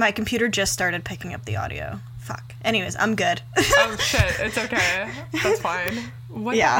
[0.00, 2.00] My computer just started picking up the audio.
[2.20, 2.54] Fuck.
[2.64, 3.42] Anyways, I'm good.
[3.58, 5.10] oh shit, it's okay.
[5.42, 5.94] That's fine.
[6.30, 6.76] What Yeah.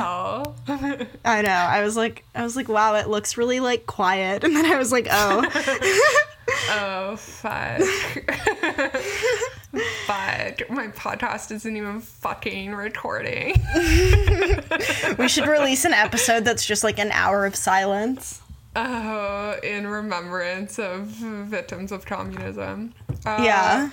[0.65, 1.07] the hell?
[1.27, 1.51] I know.
[1.51, 4.79] I was like, I was like, wow, it looks really like quiet, and then I
[4.79, 5.45] was like, oh,
[6.71, 7.83] oh fuck.
[10.07, 10.71] fuck.
[10.71, 13.55] My podcast isn't even fucking recording.
[15.19, 18.41] we should release an episode that's just like an hour of silence.
[18.77, 22.95] Oh, in remembrance of victims of communism.
[23.27, 23.91] Uh, Yeah.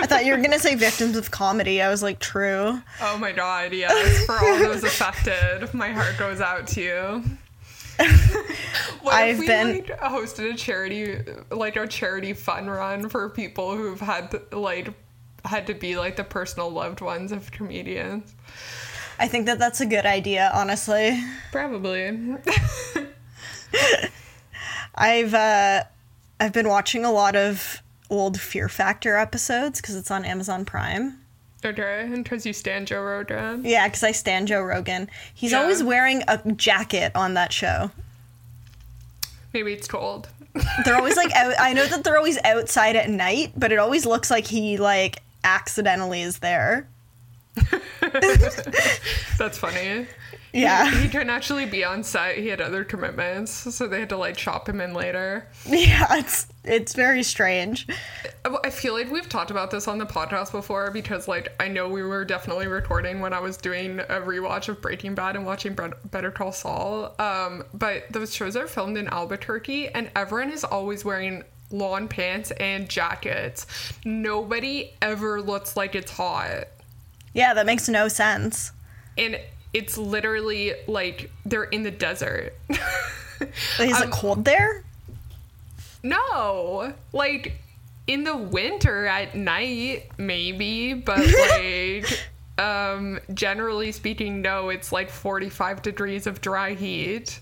[0.00, 1.80] I thought you were gonna say victims of comedy.
[1.80, 2.80] I was like, true.
[3.00, 4.24] Oh my god, yes.
[4.26, 7.24] For all those affected, my heart goes out to you.
[9.02, 11.18] What I've if we been- like hosted a charity,
[11.50, 14.88] like a charity fun run for people who've had like
[15.44, 18.34] had to be like the personal loved ones of comedians?
[19.20, 21.20] I think that that's a good idea, honestly.
[21.52, 22.36] Probably.
[24.94, 25.84] I've uh,
[26.40, 31.18] I've been watching a lot of old Fear Factor episodes because it's on Amazon Prime.
[31.64, 33.62] okay, and because you stand Joe Rogan.
[33.64, 35.08] Yeah, because I stand Joe Rogan.
[35.34, 35.60] He's Yeah.
[35.60, 37.90] always wearing a jacket on that show.
[39.52, 40.28] Maybe it's cold.
[40.84, 44.06] They're always like out, I know that they're always outside at night, but it always
[44.06, 46.86] looks like he like accidentally is there.
[49.38, 50.06] That's funny.
[50.52, 50.90] Yeah.
[50.90, 52.38] He couldn't actually be on set.
[52.38, 55.46] He had other commitments, so they had to like chop him in later.
[55.68, 57.86] Yeah, it's it's very strange.
[58.44, 61.88] I feel like we've talked about this on the podcast before because, like, I know
[61.88, 65.76] we were definitely recording when I was doing a rewatch of Breaking Bad and watching
[66.10, 67.14] Better Call Saul.
[67.18, 72.50] Um, but those shows are filmed in Albuquerque, and everyone is always wearing lawn pants
[72.52, 73.66] and jackets.
[74.04, 76.64] Nobody ever looks like it's hot.
[77.34, 78.72] Yeah, that makes no sense.
[79.16, 79.38] And
[79.72, 82.54] it's literally like they're in the desert.
[83.80, 84.82] Is Um, it cold there?
[86.02, 87.60] No, like
[88.06, 91.18] in the winter at night, maybe, but
[91.50, 92.28] like,
[92.58, 97.40] um, generally speaking, no, it's like 45 degrees of dry heat.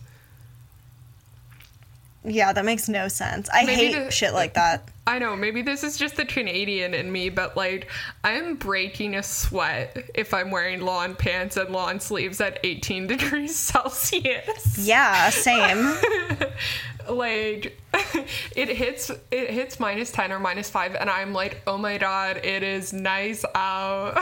[2.24, 3.48] Yeah, that makes no sense.
[3.52, 4.88] I Maybe hate the- shit like that.
[5.08, 7.88] I know, maybe this is just the Canadian in me, but like,
[8.24, 13.54] I'm breaking a sweat if I'm wearing lawn pants and lawn sleeves at 18 degrees
[13.54, 14.78] Celsius.
[14.78, 15.94] Yeah, same.
[17.08, 17.80] like
[18.56, 22.38] it hits it hits minus 10 or minus 5 and i'm like oh my god
[22.38, 24.14] it is nice out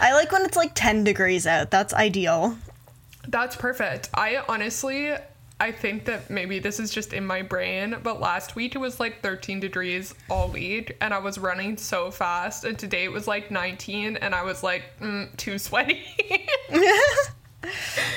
[0.00, 1.72] I like when it's like 10 degrees out.
[1.72, 2.56] That's ideal.
[3.26, 5.12] that's perfect i honestly
[5.60, 8.98] i think that maybe this is just in my brain but last week it was
[9.00, 13.26] like 13 degrees all week and i was running so fast and today it was
[13.28, 16.02] like 19 and i was like mm, too sweaty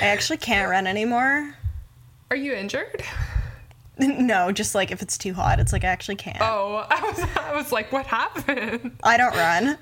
[0.02, 1.54] I actually can't run anymore.
[2.30, 3.02] are you injured
[4.00, 6.38] No, just like if it's too hot, it's like I actually can't.
[6.40, 9.64] oh i was i was like what happened I don't run.
[9.64, 9.76] no,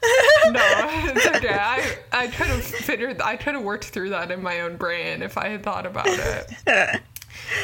[1.12, 1.48] it's okay.
[1.52, 5.20] I, I could have figured, I could have worked through that in my own brain
[5.22, 7.02] if I had thought about it.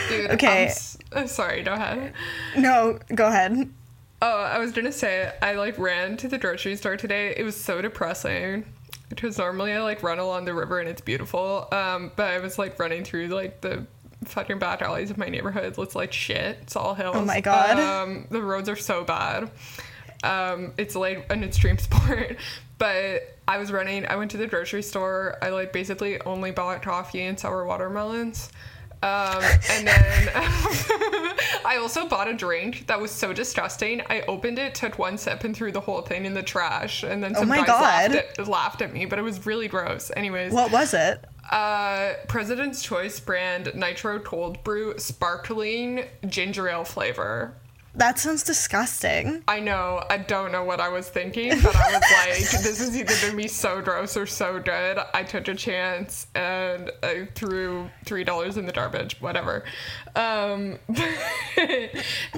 [0.09, 0.63] Dude, Okay.
[0.65, 2.13] I'm s- uh, sorry, go ahead.
[2.57, 3.71] no, go ahead.
[4.21, 7.35] Oh, I was gonna say, I like ran to the grocery store today.
[7.37, 8.65] It was so depressing.
[9.09, 11.69] Because normally I like run along the river and it's beautiful.
[11.71, 13.85] Um, but I was like running through like the
[14.25, 15.77] fucking back alleys of my neighborhood.
[15.77, 16.57] Looks like shit.
[16.63, 17.17] It's all hills.
[17.17, 17.79] Oh my God.
[17.79, 19.51] Um, the roads are so bad.
[20.25, 22.37] Um, it's like an extreme sport.
[22.79, 24.07] But I was running.
[24.07, 25.37] I went to the grocery store.
[25.43, 28.51] I like basically only bought coffee and sour watermelons.
[29.03, 30.31] Um, and then
[31.65, 34.01] I also bought a drink that was so disgusting.
[34.09, 37.03] I opened it, took one sip, and threw the whole thing in the trash.
[37.03, 38.13] And then Oh some my guys.
[38.13, 40.11] Laughed, at, laughed at me, but it was really gross.
[40.17, 41.25] Anyways, What was it?
[41.51, 47.55] uh, President's Choice brand Nitro Cold Brew sparkling ginger ale flavor.
[47.95, 49.45] That sounds disgusting.
[49.47, 52.97] I know, I don't know what I was thinking, but I was like, this is
[52.97, 54.99] either gonna be so gross or so good.
[55.13, 59.65] I took a chance and I threw three dollars in the garbage, whatever.
[60.15, 60.79] Um,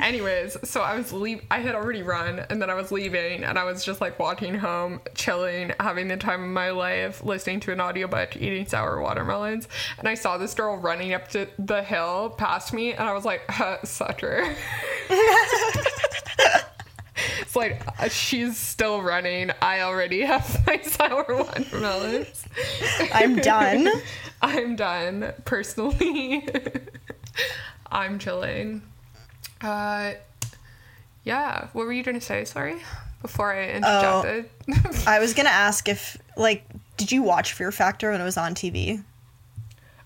[0.00, 1.42] anyways, so I was leave.
[1.50, 4.54] I had already run, and then I was leaving, and I was just like walking
[4.54, 9.68] home, chilling, having the time of my life, listening to an audiobook, eating sour watermelons,
[9.98, 13.24] and I saw this girl running up to the hill past me, and I was
[13.24, 14.54] like, huh, sucker.
[17.40, 19.52] It's like uh, she's still running.
[19.62, 22.44] I already have my sour watermelons.
[23.12, 23.88] I'm done.
[24.42, 25.32] I'm done.
[25.44, 26.44] Personally,
[27.94, 28.82] I'm chilling.
[29.60, 30.14] Uh,
[31.22, 31.68] yeah.
[31.72, 32.44] What were you gonna say?
[32.44, 32.82] Sorry,
[33.22, 34.50] before I interjected.
[35.06, 36.64] I was gonna ask if, like,
[36.96, 39.02] did you watch Fear Factor when it was on TV?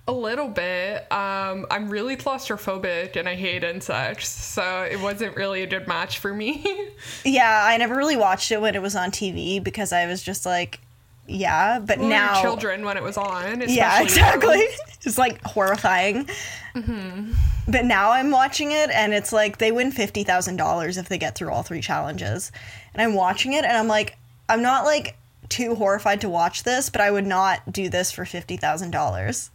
[0.06, 1.10] A little bit.
[1.12, 6.18] Um, I'm really claustrophobic and I hate insects, so it wasn't really a good match
[6.18, 6.64] for me.
[7.24, 10.44] Yeah, I never really watched it when it was on TV because I was just
[10.44, 10.80] like,
[11.28, 13.62] yeah, but We were now children when it was on.
[13.68, 14.64] Yeah, exactly.
[15.02, 16.28] It's like horrifying.
[16.74, 17.32] Mm-hmm.
[17.68, 21.18] But now I'm watching it, and it's like they win fifty thousand dollars if they
[21.18, 22.50] get through all three challenges.
[22.92, 25.16] And I'm watching it, and I'm like, I'm not like
[25.48, 29.50] too horrified to watch this, but I would not do this for fifty thousand dollars.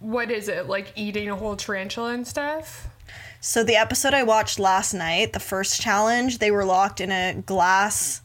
[0.00, 2.88] What is it like eating a whole tarantula and stuff?
[3.40, 7.42] So the episode I watched last night, the first challenge, they were locked in a
[7.46, 8.20] glass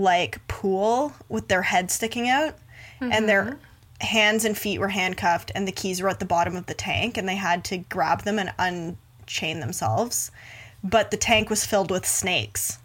[0.00, 2.56] like pool with their head sticking out
[3.00, 4.06] and their mm-hmm.
[4.06, 7.16] hands and feet were handcuffed and the keys were at the bottom of the tank
[7.16, 10.30] and they had to grab them and unchain themselves.
[10.82, 12.78] But the tank was filled with snakes.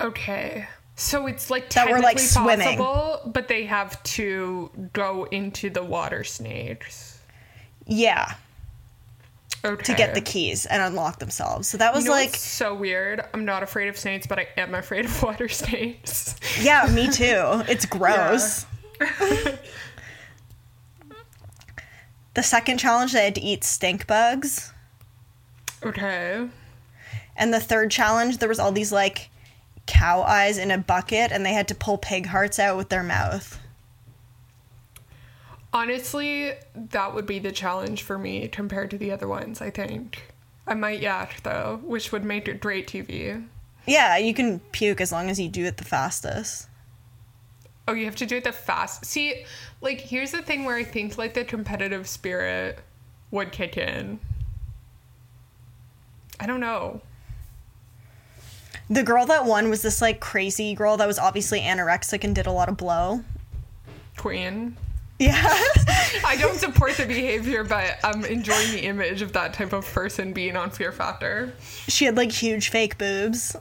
[0.00, 0.66] Okay.
[0.96, 2.76] So it's like That were, like, swimming.
[2.76, 7.20] possible, but they have to go into the water snakes.
[7.86, 8.34] Yeah,
[9.64, 9.82] Okay.
[9.84, 11.66] to get the keys and unlock themselves.
[11.68, 13.24] So that was You know like so weird.
[13.34, 16.36] I'm not afraid of snakes, but I am afraid of water snakes.
[16.60, 17.62] Yeah, me too.
[17.68, 18.66] It's gross.
[22.34, 24.72] the second challenge, they had to eat stink bugs.
[25.84, 26.48] okay.
[27.36, 29.30] And the third challenge, there was all these like
[29.86, 33.02] cow eyes in a bucket, and they had to pull pig hearts out with their
[33.02, 33.58] mouth.
[35.78, 40.34] Honestly, that would be the challenge for me compared to the other ones, I think.
[40.66, 43.46] I might yak though, which would make it great TV.
[43.86, 46.68] Yeah, you can puke as long as you do it the fastest.
[47.86, 49.04] Oh, you have to do it the fast.
[49.04, 49.44] See,
[49.80, 52.80] like here's the thing where I think like the competitive spirit
[53.30, 54.18] would kick in.
[56.40, 57.02] I don't know.
[58.90, 62.46] The girl that won was this like crazy girl that was obviously anorexic and did
[62.46, 63.20] a lot of blow.
[64.16, 64.76] Queen.
[65.18, 65.42] Yeah.
[66.24, 70.32] I don't support the behavior, but I'm enjoying the image of that type of person
[70.32, 71.52] being on Fear Factor.
[71.88, 73.56] she had like huge fake boobs.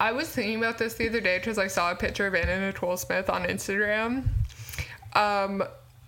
[0.00, 2.66] I was thinking about this the other day because I saw a picture of Anna
[2.66, 4.28] Nicole Smith on Instagram.
[5.14, 5.64] Um,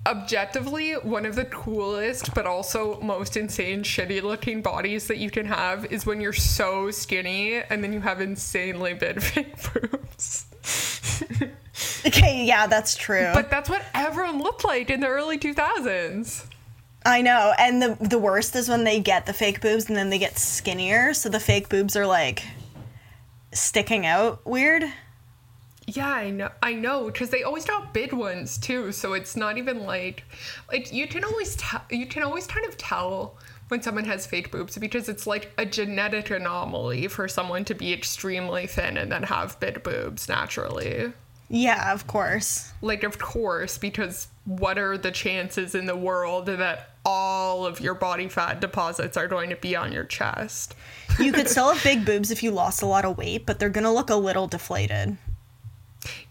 [0.07, 5.47] objectively, one of the coolest but also most insane, shitty looking bodies that you can
[5.47, 10.47] have is when you're so skinny and then you have insanely big fake boobs.
[12.07, 13.31] Okay, yeah, that's true.
[13.35, 16.47] But that's what everyone looked like in the early 2000s.
[17.05, 20.11] I know, and the the worst is when they get the fake boobs and then
[20.11, 22.43] they get skinnier, so the fake boobs are like
[23.53, 24.85] sticking out weird.
[25.87, 26.51] Yeah, I know.
[26.63, 28.93] I know because they always draw big ones too.
[28.93, 30.25] So it's not even like,
[30.71, 31.83] like you can always tell.
[31.91, 33.37] You can always kind of tell
[33.69, 37.93] when someone has fake boobs because it's like a genetic anomaly for someone to be
[37.93, 41.13] extremely thin and then have big boobs naturally.
[41.53, 42.73] Yeah, of course.
[42.81, 47.95] Like, of course, because what are the chances in the world that all of your
[47.95, 50.77] body fat deposits are going to be on your chest?
[51.19, 53.69] You could still have big boobs if you lost a lot of weight, but they're
[53.69, 55.19] gonna look a little deflated.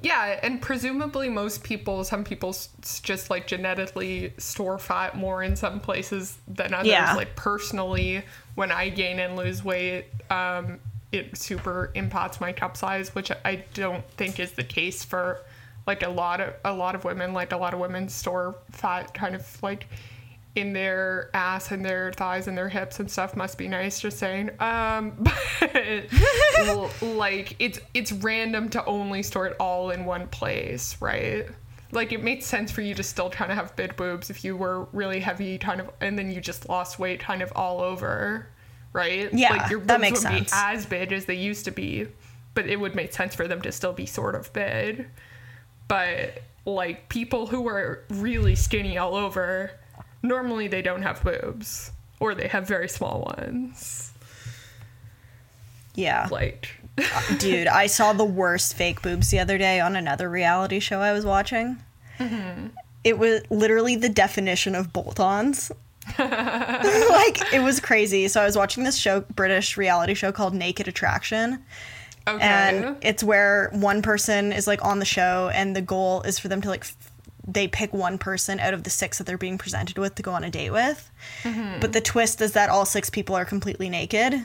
[0.02, 2.56] Yeah, and presumably most people, some people
[3.04, 6.88] just like genetically store fat more in some places than others.
[6.88, 7.14] Yeah.
[7.14, 8.24] Like personally,
[8.56, 10.80] when I gain and lose weight, um,
[11.12, 15.42] it super impacts my cup size, which I don't think is the case for
[15.88, 17.34] like a lot of a lot of women.
[17.34, 19.88] Like a lot of women store fat kind of like
[20.56, 23.36] in their ass and their thighs and their hips and stuff.
[23.36, 24.52] Must be nice just saying.
[24.60, 25.26] Um
[25.60, 31.48] but like it's it's random to only store it all in one place right?
[31.92, 34.56] Like it makes sense for you to still kind of have big boobs if you
[34.56, 38.48] were really heavy kind of and then you just lost weight kind of all over
[38.94, 40.52] right Yeah, like your boobs that makes wouldn't sense.
[40.52, 42.08] be as big as they used to be
[42.56, 45.08] but it would make sense for them to still be sort of big
[45.88, 49.72] but like people who are really skinny all over
[50.24, 54.12] normally they don't have boobs or they have very small ones
[55.96, 56.28] Yeah.
[56.32, 60.80] like uh, Dude, I saw the worst fake boobs the other day on another reality
[60.80, 61.78] show I was watching.
[62.18, 62.68] Mm-hmm.
[63.06, 65.72] It was literally the definition of bolt-ons.
[66.20, 68.28] like it was crazy.
[68.28, 71.64] So I was watching this show, British reality show called Naked Attraction,
[72.28, 76.40] okay and it's where one person is like on the show, and the goal is
[76.40, 76.96] for them to like f-
[77.48, 80.32] they pick one person out of the six that they're being presented with to go
[80.32, 81.10] on a date with.
[81.44, 81.80] Mm-hmm.
[81.80, 84.40] But the twist is that all six people are completely naked.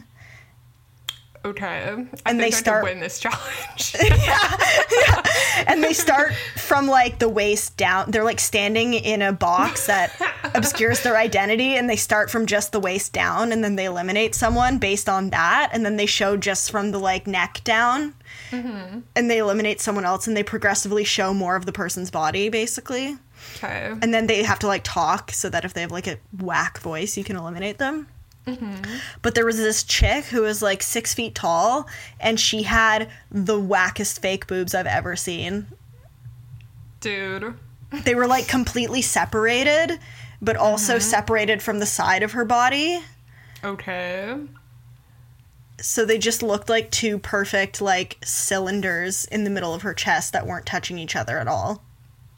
[1.45, 5.23] okay I And think they I start- win this challenge Yeah.
[5.67, 8.11] and they start from like the waist down.
[8.11, 10.19] They're like standing in a box that
[10.55, 14.35] obscures their identity and they start from just the waist down and then they eliminate
[14.35, 18.15] someone based on that and then they show just from the like neck down
[18.53, 23.17] and they eliminate someone else and they progressively show more of the person's body basically
[23.57, 23.93] Okay.
[24.01, 26.79] and then they have to like talk so that if they have like a whack
[26.79, 28.07] voice you can eliminate them
[28.47, 28.75] Hmm.
[29.23, 31.89] but there was this chick who was like six feet tall
[32.21, 35.67] and she had the wackest fake boobs i've ever seen
[37.01, 37.55] Dude.
[38.05, 39.99] they were like completely separated
[40.45, 41.01] but also mm-hmm.
[41.01, 43.01] separated from the side of her body
[43.65, 44.37] Okay.
[45.81, 50.33] so they just looked like two perfect like cylinders in the middle of her chest
[50.33, 51.83] that weren't touching each other at all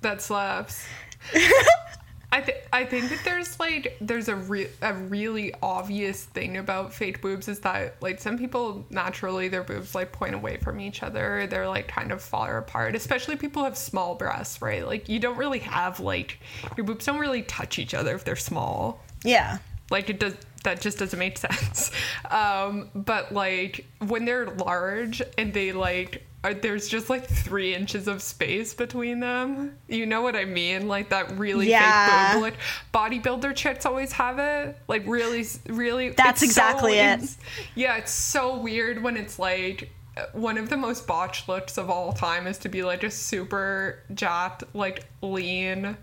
[0.02, 0.86] That slaps.
[2.32, 6.92] I th- I think that there's like there's a re- a really obvious thing about
[6.92, 11.02] fake boobs is that like some people naturally their boobs like point away from each
[11.02, 11.46] other.
[11.46, 14.84] They're like kind of far apart especially people who have small breasts right?
[14.84, 16.40] Like you don't really have like
[16.76, 19.02] your boobs don't really touch each other if they're small.
[19.22, 19.58] Yeah.
[19.90, 21.92] Like it does that just doesn't make sense.
[22.28, 28.08] Um but like when they're large and they like are, there's just like three inches
[28.08, 32.32] of space between them you know what i mean like that really Yeah.
[32.32, 32.54] fake boob like
[32.94, 37.20] bodybuilder chicks always have it like really really That's it's so exactly it.
[37.20, 37.38] ins-
[37.74, 41.90] yeah it's so weird when it's like uh, one of the most botched looks of
[41.90, 45.96] all time is to be like a super jacked like lean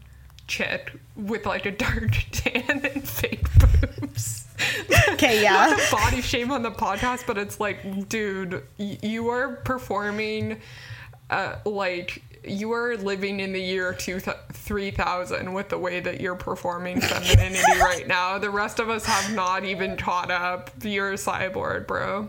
[0.48, 4.03] chick with like a dark tan and fake boobs
[5.10, 10.60] okay yeah body shame on the podcast, but it's like, dude, y- you are performing,
[11.30, 16.00] uh, like you are living in the year two th- three thousand with the way
[16.02, 18.38] that you're performing femininity right now.
[18.38, 20.70] The rest of us have not even caught up.
[20.84, 22.28] You're a cyborg, bro.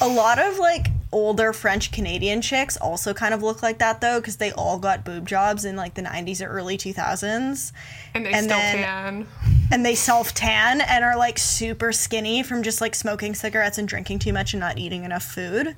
[0.00, 4.20] A lot of like older French Canadian chicks also kind of look like that though,
[4.20, 7.72] because they all got boob jobs in like the 90s or early 2000s.
[8.14, 9.26] And they And still then- can.
[9.72, 13.88] And they self tan and are like super skinny from just like smoking cigarettes and
[13.88, 15.74] drinking too much and not eating enough food.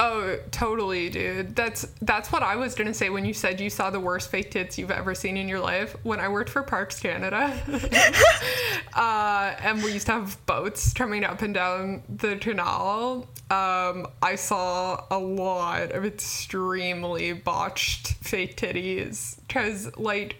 [0.00, 1.56] Oh, totally, dude.
[1.56, 4.52] That's that's what I was gonna say when you said you saw the worst fake
[4.52, 5.96] tits you've ever seen in your life.
[6.04, 7.60] When I worked for Parks Canada,
[8.94, 14.36] uh, and we used to have boats coming up and down the canal, um, I
[14.36, 20.36] saw a lot of extremely botched fake titties because, like,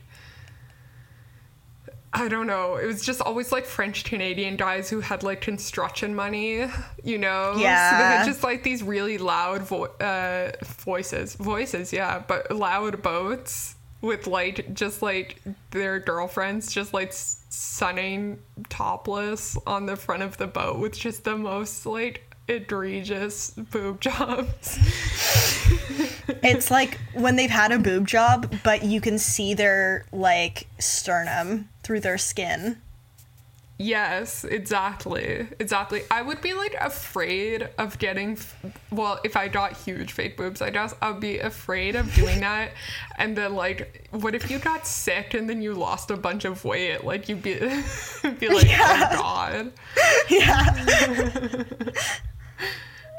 [2.21, 2.77] I don't know.
[2.77, 6.67] It was just always like French Canadian guys who had like construction money,
[7.05, 7.53] you know?
[7.53, 8.19] So they Yeah.
[8.19, 11.35] had just like these really loud vo- uh, voices.
[11.35, 19.57] Voices, yeah, but loud boats with like just like their girlfriends just like sunning topless
[19.67, 24.79] on the front of the boat with just the most like egregious boob jobs.
[26.43, 31.69] It's like when they've had a boob job, but you can see their like sternum
[31.83, 32.81] through their skin.
[33.81, 35.47] Yes, exactly.
[35.61, 36.03] Exactly.
[36.11, 38.57] I would be like afraid of getting f-
[38.91, 42.73] well, if I got huge fake boobs, I guess I'd be afraid of doing that.
[43.19, 46.65] And then like what if you got sick and then you lost a bunch of
[46.65, 47.05] weight?
[47.05, 47.55] Like you'd be
[48.41, 49.09] be like, oh Yeah.
[49.13, 49.73] "Oh god."
[50.29, 51.65] Yeah.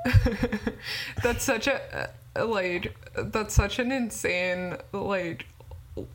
[1.24, 5.46] That's such a uh, like that's such an insane like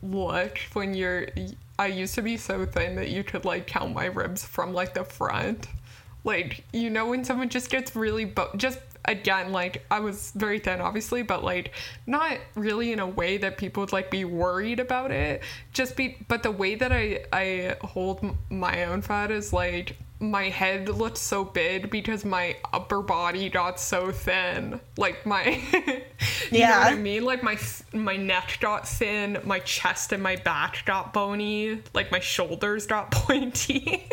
[0.01, 1.27] look when you're
[1.77, 4.93] I used to be so thin that you could like count my ribs from like
[4.93, 5.67] the front.
[6.23, 10.57] Like you know when someone just gets really bo- just again like I was very
[10.57, 11.73] thin obviously but like
[12.07, 16.17] not really in a way that people would like be worried about it just be
[16.27, 19.95] but the way that I I hold my own fat is like
[20.31, 25.43] my head looked so big because my upper body got so thin like my
[26.51, 27.57] you know what I mean like my
[27.93, 33.11] my neck got thin my chest and my back got bony like my shoulders got
[33.11, 34.07] pointy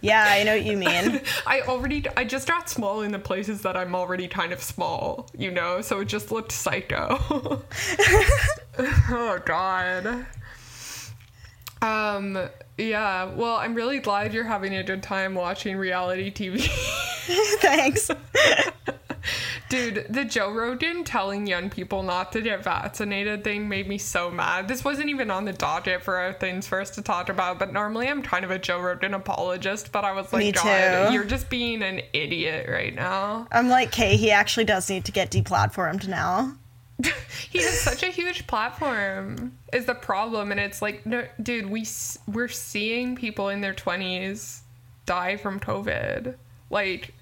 [0.00, 1.20] Yeah, I know what you mean.
[1.46, 5.28] I already I just got small in the places that I'm already kind of small,
[5.36, 7.18] you know, so it just looked psycho.
[8.78, 10.26] oh god.
[11.82, 16.66] Um yeah, well, I'm really glad you're having a good time watching reality TV.
[17.60, 18.10] Thanks.
[19.68, 24.30] Dude, the Joe Rogan telling young people not to get vaccinated thing made me so
[24.30, 24.66] mad.
[24.66, 27.72] This wasn't even on the docket for our things for us to talk about, but
[27.72, 31.14] normally I'm kind of a Joe Rogan apologist, but I was like, Me God, too.
[31.14, 33.46] you're just being an idiot right now.
[33.52, 36.54] I'm like, Kay, he actually does need to get deplatformed now.
[37.50, 41.86] he has such a huge platform is the problem and it's like no dude we
[42.26, 44.60] we're seeing people in their 20s
[45.06, 46.34] die from covid
[46.70, 47.14] like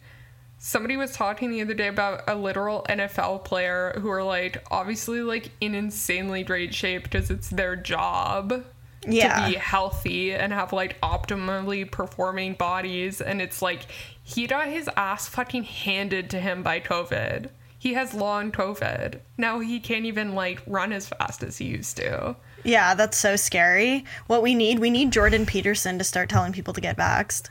[0.59, 5.21] somebody was talking the other day about a literal NFL player who are like obviously
[5.21, 8.65] like in insanely great shape because it's their job
[9.07, 9.45] Yeah.
[9.47, 13.21] to be healthy and have like optimally performing bodies.
[13.21, 13.83] And it's like
[14.23, 17.51] he got his ass fucking handed to him by COVID.
[17.87, 19.21] He has long COVID.
[19.39, 22.35] Now he can't even like run as fast as he used to.
[22.65, 24.05] Yeah, that's so scary.
[24.27, 27.49] What we need, we need Jordan Peterson to start telling people to get vaxxed.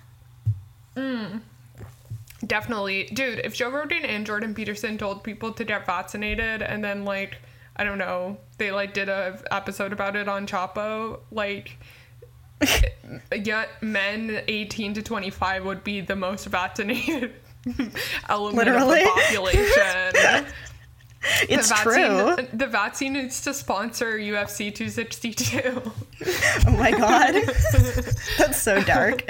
[0.98, 1.40] Mm.
[2.46, 3.06] Definitely.
[3.14, 7.38] Dude, if Joe Rogan and Jordan Peterson told people to get vaccinated and then like
[7.78, 11.78] I don't know, they like did a episode about it on Chapo, like
[13.34, 17.32] yet men 18 to 25 would be the most vaccinated
[18.30, 19.00] element Literally.
[19.02, 20.54] of the population.
[21.50, 22.48] It's the vaccine, true.
[22.54, 25.82] The vaccine needs to sponsor UFC 262.
[26.68, 27.34] Oh my god.
[28.38, 29.28] that's so dark.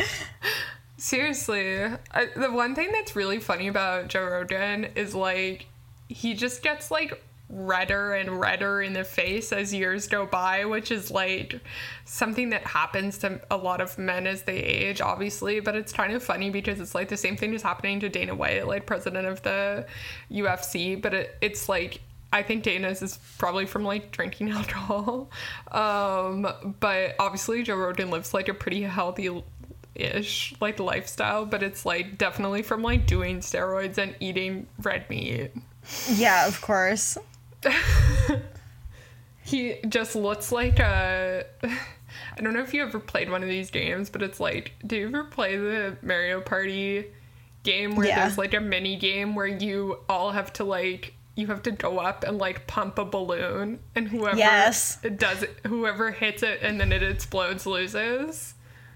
[0.97, 5.67] Seriously, I, the one thing that's really funny about Joe Rogan is like
[6.09, 10.91] he just gets like redder and redder in the face as years go by, which
[10.91, 11.59] is like
[12.05, 15.59] something that happens to a lot of men as they age, obviously.
[15.59, 18.35] But it's kind of funny because it's like the same thing is happening to Dana
[18.35, 19.85] White, like president of the
[20.31, 21.01] UFC.
[21.01, 22.01] But it, it's like
[22.33, 25.29] I think Dana's is probably from like drinking alcohol.
[25.71, 29.29] Um, but obviously Joe Rogan lives like a pretty healthy
[29.95, 35.51] ish like lifestyle, but it's like definitely from like doing steroids and eating red meat.
[36.13, 37.17] Yeah, of course.
[39.43, 41.45] He just looks like uh, a.
[42.37, 44.95] I don't know if you ever played one of these games, but it's like, do
[44.95, 47.05] you ever play the Mario Party
[47.63, 48.21] game where Yeah.
[48.21, 51.99] there's like a mini game where you all have to like you have to go
[51.99, 54.97] up and like pump a balloon and whoever Yes.
[55.17, 58.53] does it, whoever hits it and then it explodes loses.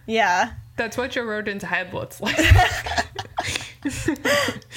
[0.07, 0.53] Yeah.
[0.77, 2.37] That's what Joe Rogan's head looks like.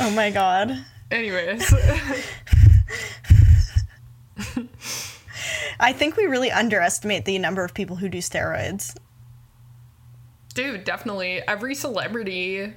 [0.01, 0.85] Oh my god.
[1.11, 1.73] Anyways,
[5.81, 8.97] I think we really underestimate the number of people who do steroids.
[10.55, 12.73] dude, definitely every celebrity,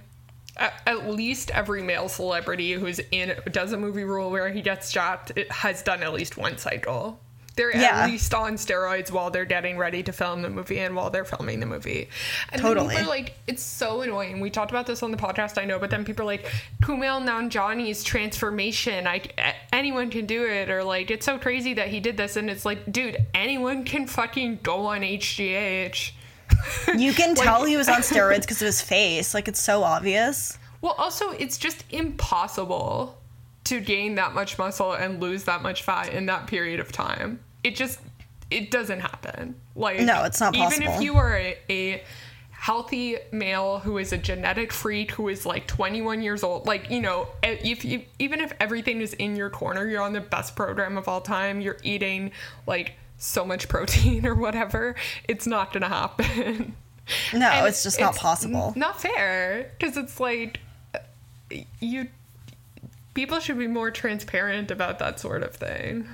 [0.57, 4.89] at, least every male celebrity who's in does a movie role where he gets
[5.35, 7.19] it has done at least one cycle.
[7.55, 8.01] They're Yeah.
[8.03, 11.23] at least on steroids while they're getting ready to film the movie and while they're
[11.23, 12.09] filming the movie.
[12.51, 12.89] And Totally.
[12.95, 14.41] people are like, it's so annoying.
[14.41, 16.45] We talked about this on the podcast, I know, but then people are like,
[16.83, 19.21] Kumail Nanjiani's transformation, I,
[19.71, 22.65] anyone can do it, or like, it's so crazy that he did this, and it's
[22.65, 26.11] like, dude, anyone can fucking go on HGH.
[26.95, 29.33] You can tell he was on steroids because of his face.
[29.33, 30.57] Like it's so obvious.
[30.81, 33.17] Well, also, it's just impossible
[33.65, 37.39] to gain that much muscle and lose that much fat in that period of time.
[37.63, 37.99] It just
[38.51, 39.55] it doesn't happen.
[39.75, 42.03] Like No, it's not Even if you are a, a
[42.51, 47.01] healthy male who is a genetic freak who is like 21 years old, like you
[47.01, 50.97] know, if you even if everything is in your corner, you're on the best program
[50.97, 51.59] of all time.
[51.61, 52.31] You're eating
[52.67, 54.95] like so much protein or whatever.
[55.27, 56.75] It's not gonna happen.
[57.33, 58.73] No, And it's just not possible.
[58.75, 60.59] Not fair, because it's like
[61.79, 62.07] you.
[63.15, 66.07] People should be more transparent about that sort of thing.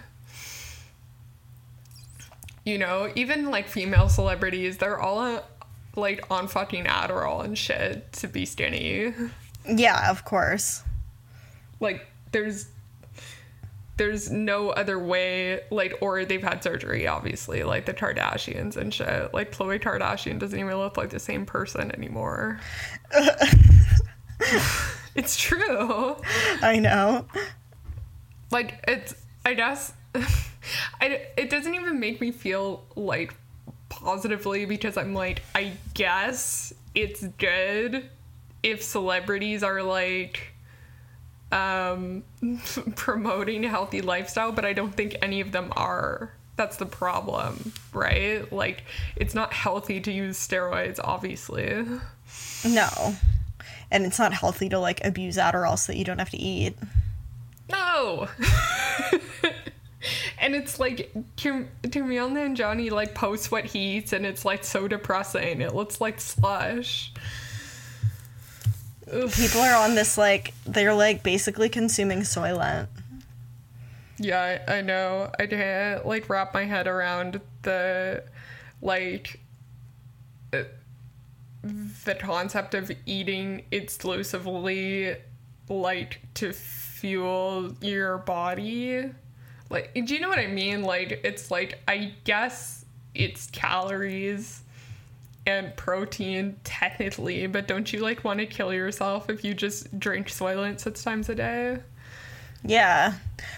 [2.64, 5.42] You know, even like female celebrities, they're all uh,
[5.96, 9.14] like on fucking Adderall and shit to be skinny.
[9.68, 10.84] Yeah, of course.
[11.80, 12.70] Like, there's.
[13.98, 19.32] There's no other way, like, or they've had surgery, obviously, like the Kardashians and shit.
[19.32, 22.60] Like, Khloe Kardashian doesn't even look like the same person anymore.
[25.16, 26.16] it's true.
[26.62, 27.26] I know.
[28.52, 29.94] Like, it's, I guess,
[31.02, 33.34] I, it doesn't even make me feel like
[33.90, 38.10] positively because I'm like, I guess it's good
[38.64, 40.54] if celebrities are like,
[41.52, 42.24] um,
[42.96, 46.34] promoting a healthy lifestyle, but I don't think any of them are.
[46.56, 48.52] That's the problem, right?
[48.52, 48.84] Like,
[49.16, 51.86] it's not healthy to use steroids, obviously.
[52.66, 53.16] No.
[53.92, 56.76] And it's not healthy to like abuse Adderall so that you don't have to eat.
[57.70, 58.28] No.
[60.40, 64.88] and it's like Kim and Johnny like post what he eats, and it's like so
[64.88, 65.62] depressing.
[65.62, 67.12] It looks like slush.
[69.06, 72.88] People are on this like they're like basically consuming Soylent.
[74.18, 75.32] Yeah, I, I know.
[75.40, 78.24] I can't like wrap my head around the
[78.82, 79.40] like
[81.64, 85.16] the concept of eating exclusively
[85.70, 89.10] like to fuel your body.
[89.70, 90.84] Like, do you know what I mean?
[90.84, 94.62] Like, it's like I guess it's calories
[95.46, 100.28] and protein technically, but don't you like want to kill yourself if you just drink
[100.28, 101.78] Soylent six times a day?
[102.64, 103.14] Yeah.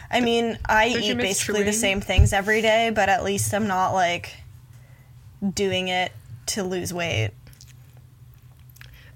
[0.10, 3.94] I mean, I eat basically the same things every day, but at least I'm not
[3.94, 4.36] like
[5.54, 6.12] doing it
[6.48, 7.32] to lose weight.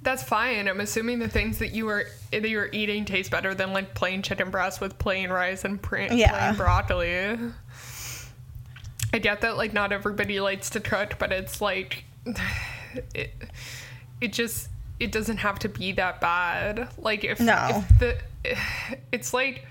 [0.07, 0.69] That's fine.
[0.69, 4.21] I'm assuming the things that you are that you're eating taste better than like plain
[4.21, 6.45] chicken breast with plain rice and pra- Yeah.
[6.53, 7.37] plain broccoli.
[9.11, 12.05] I get that like not everybody likes to cook, but it's like
[13.13, 13.31] it,
[14.21, 16.87] it just it doesn't have to be that bad.
[16.97, 17.83] Like if, No.
[17.91, 18.17] if the
[19.11, 19.65] it's like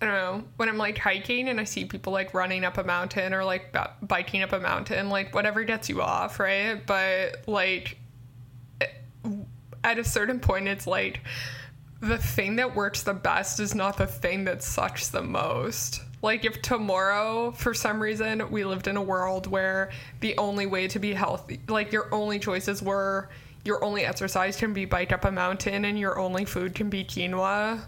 [0.00, 2.84] I don't know when I'm like hiking and I see people like running up a
[2.84, 6.80] mountain or like b- biking up a mountain, like whatever gets you off, right?
[6.86, 7.98] But like
[9.86, 11.20] at a certain point, it's like
[12.00, 16.02] the thing that works the best is not the thing that sucks the most.
[16.22, 20.88] Like, if tomorrow, for some reason, we lived in a world where the only way
[20.88, 23.28] to be healthy, like, your only choices were
[23.64, 27.04] your only exercise can be bike up a mountain and your only food can be
[27.04, 27.80] quinoa,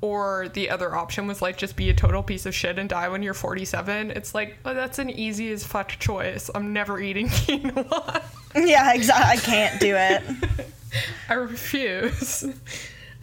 [0.00, 3.08] or the other option was like just be a total piece of shit and die
[3.08, 6.50] when you're 47, it's like, oh, that's an easy as fuck choice.
[6.54, 8.22] I'm never eating quinoa.
[8.54, 9.26] Yeah, exactly.
[9.26, 10.68] I can't do it.
[11.28, 12.44] I refuse.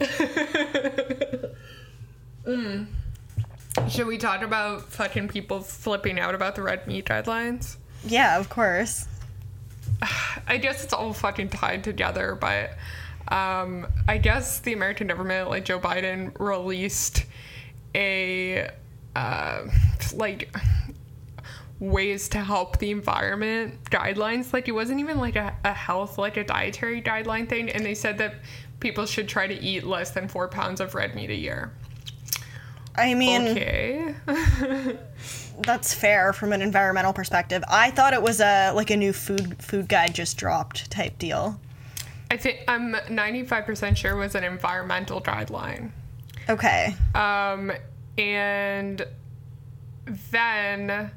[2.46, 2.86] mm.
[3.88, 7.76] Should we talk about fucking people flipping out about the red meat guidelines?
[8.04, 9.06] Yeah, of course.
[10.46, 12.70] I guess it's all fucking tied together, but
[13.28, 17.24] um, I guess the American government, like Joe Biden, released
[17.94, 18.70] a
[19.14, 19.62] uh,
[20.14, 20.54] like
[21.78, 24.52] ways to help the environment guidelines.
[24.52, 27.94] Like it wasn't even like a, a health, like a dietary guideline thing, and they
[27.94, 28.36] said that
[28.80, 31.72] people should try to eat less than four pounds of red meat a year.
[32.94, 34.14] I mean, Okay.
[35.60, 37.62] that's fair from an environmental perspective.
[37.68, 41.60] I thought it was a like a new food food guide just dropped type deal.
[42.30, 45.90] I think I'm 95% sure it was an environmental guideline.
[46.48, 46.94] Okay.
[47.14, 47.70] Um,
[48.18, 49.06] and
[50.30, 51.10] then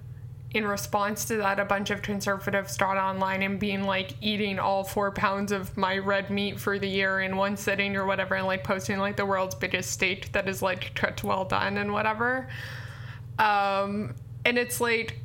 [0.51, 4.83] in response to that, a bunch of conservatives got online and being like eating all
[4.83, 8.47] four pounds of my red meat for the year in one sitting or whatever, and
[8.47, 12.47] like posting like the world's biggest steak that is like cooked well done and whatever.
[13.38, 15.19] Um, and it's like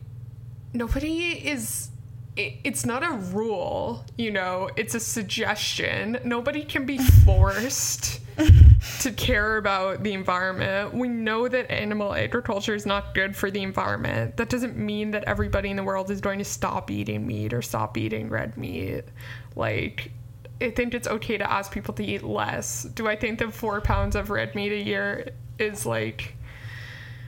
[0.73, 1.89] nobody is.
[2.37, 6.19] it- It's not a rule, you know, it's a suggestion.
[6.25, 8.21] Nobody can be forced
[9.01, 10.95] to care about the environment.
[10.95, 14.37] We know that animal agriculture is not good for the environment.
[14.37, 17.63] That doesn't mean that everybody in the world is going to stop eating meat or
[17.63, 19.05] stop eating red meat.
[19.55, 20.11] Like,
[20.61, 22.85] I think it's okay to ask people to eat less.
[22.85, 26.37] Do I think that four pounds of red meat a year is like.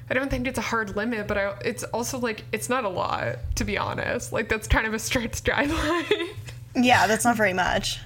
[0.08, 2.88] I don't think it's a hard limit, but I, it's also like it's not a
[2.88, 4.32] lot, to be honest.
[4.32, 6.28] Like that's kind of a strict guideline.
[6.76, 7.98] Yeah, that's not very much.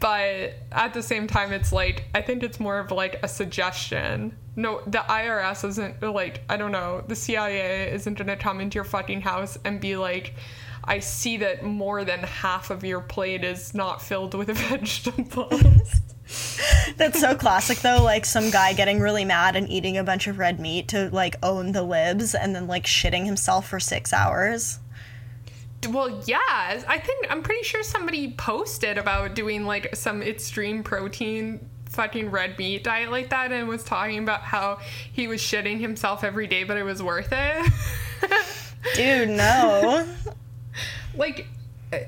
[0.00, 4.36] But at the same time it's like i think it's more of like a suggestion
[4.54, 8.84] no the irs isn't like i don't know the cia isn't gonna come into your
[8.84, 10.34] fucking house and be like
[10.84, 15.62] i see that more than half of your plate is not filled with vegetables
[16.96, 20.38] That's so classic though, like some guy getting really mad and eating a bunch of
[20.38, 24.80] red meat to like own the libs and then like shitting himself for 6 hours.
[25.90, 31.60] Well yeah i think i'm pretty sure somebody posted about doing like some extreme protein
[31.90, 34.78] fucking red meat diet like that and was talking about how
[35.12, 37.72] he was shitting himself every day but it was worth it
[38.94, 40.06] Dude, no.
[41.16, 41.46] like
[41.92, 41.98] uh,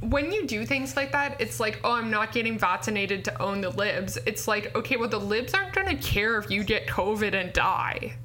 [0.00, 3.60] when you do things like that it's like oh i'm not getting vaccinated to own
[3.60, 7.34] the libs it's like okay well the libs aren't gonna care if you get covid
[7.34, 8.16] and die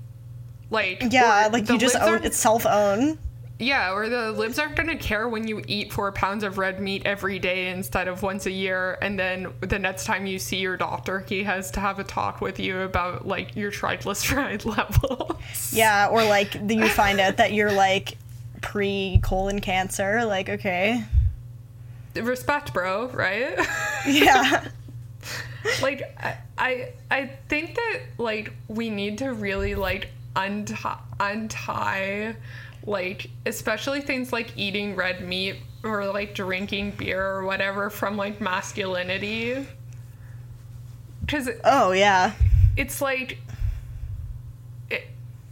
[0.71, 3.19] like Yeah, like you just own it's self own.
[3.59, 7.01] Yeah or the libs aren't gonna care when you eat four pounds of red meat
[7.05, 10.75] every day instead of once a year and then the next time you see your
[10.75, 16.07] doctor he has to have a talk with you about like your triglyceride levels Yeah,
[16.09, 18.17] or like the, you find out that you're like
[18.61, 20.25] pre colon cancer.
[20.25, 21.03] Like, okay.
[22.15, 23.57] respect bro right
[24.07, 24.67] Yeah.
[25.81, 32.35] like I, I I think that like we need to really like untie untie
[32.85, 38.39] like especially things like eating red meat or like drinking beer or whatever from like
[38.41, 39.65] masculinity.
[41.21, 42.33] Because Oh, yeah.
[42.77, 43.39] it's like
[44.89, 45.03] it,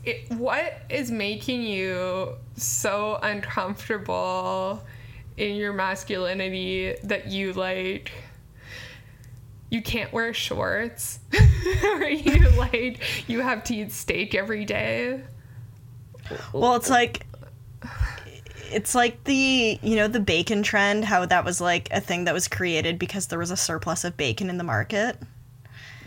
[0.03, 4.83] it, what is making you so uncomfortable
[5.37, 8.11] in your masculinity that you like
[9.71, 11.19] you can't wear shorts?
[11.85, 15.21] Or you like you have to eat steak every day
[16.51, 17.25] Well, it's like
[18.71, 22.33] it's like the you know the bacon trend how that was like a thing that
[22.33, 25.15] was created because there was a surplus of bacon in the market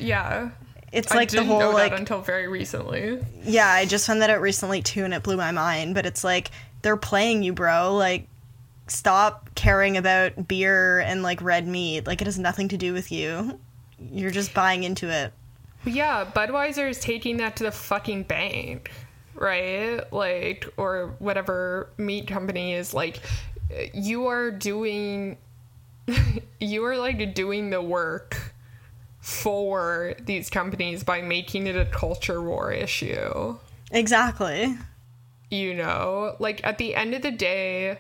[0.01, 0.51] yeah
[0.91, 4.21] it's like the didn't whole know like that until very recently yeah i just found
[4.21, 6.51] that out recently too and it blew my mind but it's like
[6.83, 8.27] they're playing you bro like
[8.89, 12.07] stop caring about beer and like red meat.
[12.07, 13.59] Like it has nothing to do with you.
[13.99, 15.33] You're just buying into it.
[15.85, 18.91] Yeah, Budweiser is taking that to the fucking bank,
[19.37, 20.01] right?
[20.13, 23.21] Like, or whatever meat company is like,
[23.93, 25.39] you are doing,
[26.61, 28.55] you are like doing the work
[29.21, 33.57] for these companies by making it a culture war issue.
[33.91, 34.77] Exactly.
[35.51, 37.99] You know, like at the end of the day,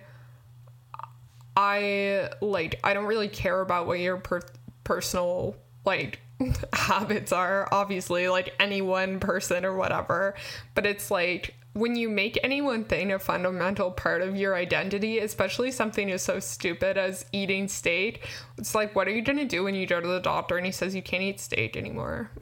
[1.56, 4.42] I like I don't really care about what your per-
[4.84, 6.20] personal like
[6.72, 10.34] habits are obviously like any one person or whatever
[10.74, 15.18] but it's like when you make any one thing a fundamental part of your identity
[15.18, 18.26] especially something as so stupid as eating steak
[18.58, 20.72] it's like what are you to do when you go to the doctor and he
[20.72, 22.30] says you can't eat steak anymore?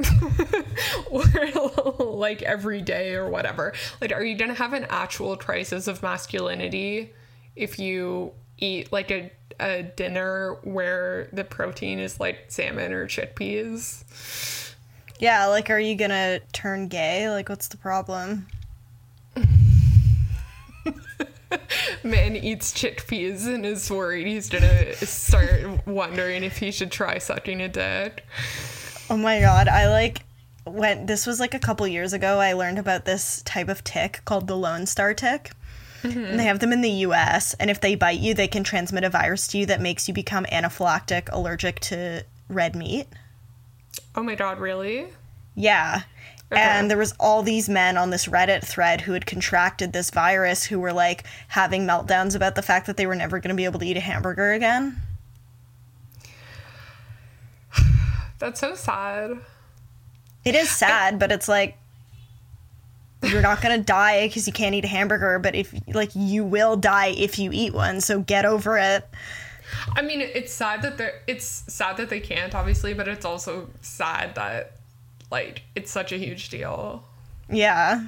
[1.10, 1.24] Or
[1.98, 3.72] like every day or whatever.
[4.00, 7.12] Like are you to have an actual crisis of masculinity
[7.54, 14.74] if you eat like a a dinner where the protein is like salmon or chickpeas.
[15.18, 17.30] Yeah, like are you gonna turn gay?
[17.30, 18.46] Like what's the problem?
[22.02, 27.60] Man eats chickpeas and is worried he's gonna start wondering if he should try sucking
[27.60, 28.24] a dick.
[29.08, 30.22] Oh my god, I like
[30.66, 31.06] went.
[31.06, 34.46] this was like a couple years ago, I learned about this type of tick called
[34.46, 35.52] the Lone Star tick.
[36.04, 36.24] Mm-hmm.
[36.24, 37.54] And they have them in the US.
[37.54, 40.14] And if they bite you, they can transmit a virus to you that makes you
[40.14, 43.06] become anaphylactic allergic to red meat.
[44.14, 45.08] Oh my god, really?
[45.54, 46.02] Yeah.
[46.52, 46.60] Okay.
[46.60, 50.64] And there was all these men on this Reddit thread who had contracted this virus
[50.64, 53.64] who were like having meltdowns about the fact that they were never going to be
[53.64, 55.00] able to eat a hamburger again.
[58.38, 59.38] That's so sad.
[60.44, 61.78] It is sad, but it's like
[63.34, 66.76] you're not gonna die because you can't eat a hamburger, but if like you will
[66.76, 69.06] die if you eat one, so get over it.
[69.94, 73.68] I mean, it's sad that they're it's sad that they can't, obviously, but it's also
[73.82, 74.76] sad that
[75.30, 77.04] like it's such a huge deal.
[77.50, 78.06] Yeah.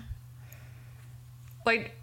[1.67, 1.97] Like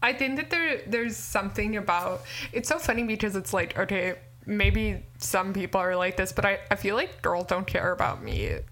[0.00, 4.14] I think that there there's something about it's so funny because it's like, okay,
[4.46, 8.22] maybe some people are like this, but I, I feel like girls don't care about
[8.22, 8.62] meat.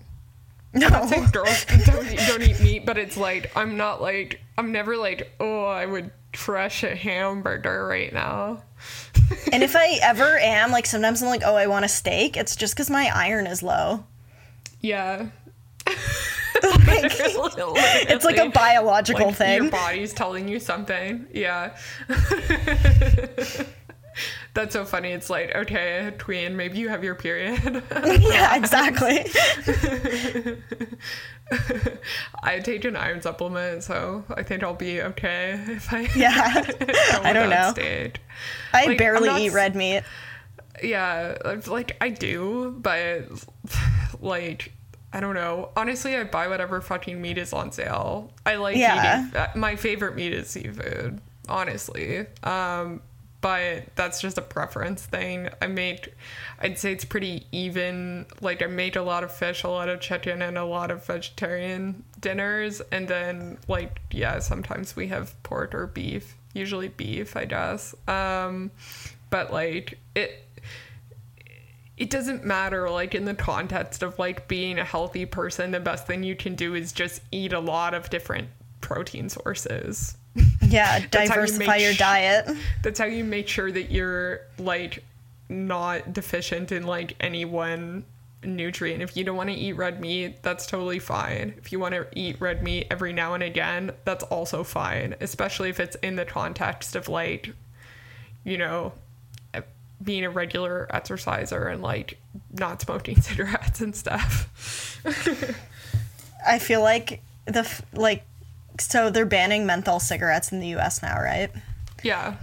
[0.75, 0.89] No.
[0.89, 4.71] Not saying girls don't eat, don't eat meat, but it's like I'm not like I'm
[4.71, 8.63] never like oh I would crush a hamburger right now.
[9.53, 12.37] and if I ever am, like sometimes I'm like oh I want a steak.
[12.37, 14.05] It's just because my iron is low.
[14.81, 15.29] Yeah.
[15.87, 15.97] like,
[16.63, 19.63] it's like a biological like thing.
[19.63, 21.27] Your body's telling you something.
[21.33, 21.77] Yeah.
[24.55, 25.13] That's so funny.
[25.13, 27.83] It's like, okay, tween, maybe you have your period.
[27.93, 29.27] yeah, exactly.
[32.43, 36.65] I take an iron supplement, so I think I'll be okay if I yeah.
[37.23, 37.71] I don't know.
[37.73, 38.17] Stage.
[38.73, 40.03] I like, barely not, eat red meat.
[40.83, 43.27] Yeah, like I do, but
[44.21, 44.73] like
[45.13, 45.71] I don't know.
[45.77, 48.31] Honestly, I buy whatever fucking meat is on sale.
[48.45, 49.27] I like yeah.
[49.27, 49.37] eating.
[49.37, 51.21] Uh, my favorite meat is seafood.
[51.49, 53.01] Honestly, um,
[53.41, 55.49] but that's just a preference thing.
[55.63, 56.13] I made,
[56.59, 58.27] I'd say it's pretty even.
[58.41, 61.05] Like I made a lot of fish, a lot of chicken, and a lot of
[61.07, 66.37] vegetarian dinners, and then like yeah, sometimes we have pork or beef.
[66.53, 67.95] Usually beef, I guess.
[68.09, 68.71] Um,
[69.31, 70.45] but like it.
[71.97, 76.07] It doesn't matter, like in the context of like being a healthy person, the best
[76.07, 80.17] thing you can do is just eat a lot of different protein sources.
[80.63, 82.49] Yeah, diversify you your sh- diet.
[82.83, 85.05] That's how you make sure that you're like
[85.49, 88.05] not deficient in like any one
[88.43, 89.03] nutrient.
[89.03, 91.55] If you don't want to eat red meat, that's totally fine.
[91.59, 95.71] If you want to eat red meat every now and again, that's also fine, especially
[95.71, 97.53] if it's in the context of like,
[98.45, 98.93] you know,
[99.55, 99.63] eh,
[100.03, 102.19] being a regular exerciser and like
[102.53, 105.01] not smoking cigarettes and stuff.
[106.47, 108.25] I feel like the like
[108.81, 111.51] so they're banning menthol cigarettes in the US now, right?
[112.03, 112.37] Yeah.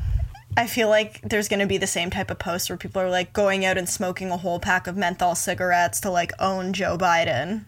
[0.58, 3.10] I feel like there's going to be the same type of post where people are
[3.10, 6.98] like going out and smoking a whole pack of menthol cigarettes to like own Joe
[6.98, 7.66] Biden.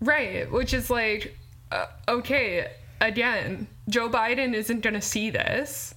[0.00, 1.38] Right, which is like
[1.70, 5.94] uh, okay, again, Joe Biden isn't going to see this.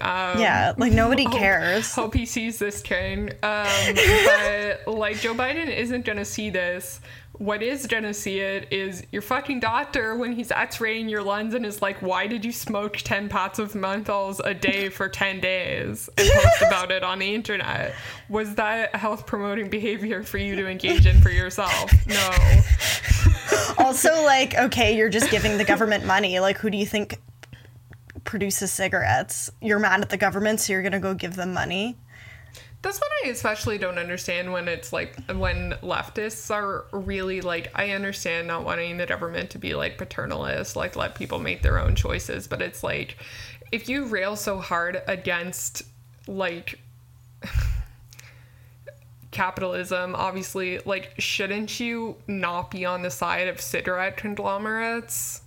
[0.00, 1.92] Um, yeah, like nobody cares.
[1.94, 3.30] Hope, hope he sees this, Kane.
[3.42, 7.00] Um, but like Joe Biden isn't going to see this.
[7.38, 11.66] What is gonna see it is your fucking doctor when he's x-raying your lungs and
[11.66, 16.08] is like why did you smoke 10 pots of menthols a day for 10 days?
[16.16, 17.92] and post about it on the internet.
[18.28, 21.92] Was that health promoting behavior for you to engage in for yourself?
[22.06, 23.84] No.
[23.84, 26.38] Also like okay you're just giving the government money.
[26.38, 27.20] Like who do you think
[28.24, 29.50] produces cigarettes.
[29.60, 31.96] You're mad at the government, so you're gonna go give them money.
[32.82, 37.90] That's what I especially don't understand when it's like when leftists are really like I
[37.90, 41.94] understand not wanting the government to be like paternalist, like let people make their own
[41.94, 43.16] choices, but it's like
[43.72, 45.82] if you rail so hard against
[46.26, 46.78] like
[49.30, 55.40] capitalism, obviously, like shouldn't you not be on the side of cigarette conglomerates?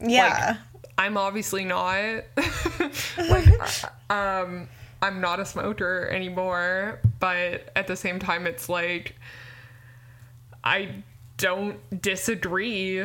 [0.00, 0.56] Yeah.
[1.00, 2.24] I'm obviously not.
[3.16, 3.48] like
[4.10, 4.68] um
[5.00, 9.14] I'm not a smoker anymore, but at the same time, it's like
[10.62, 11.02] I
[11.38, 13.02] don't disagree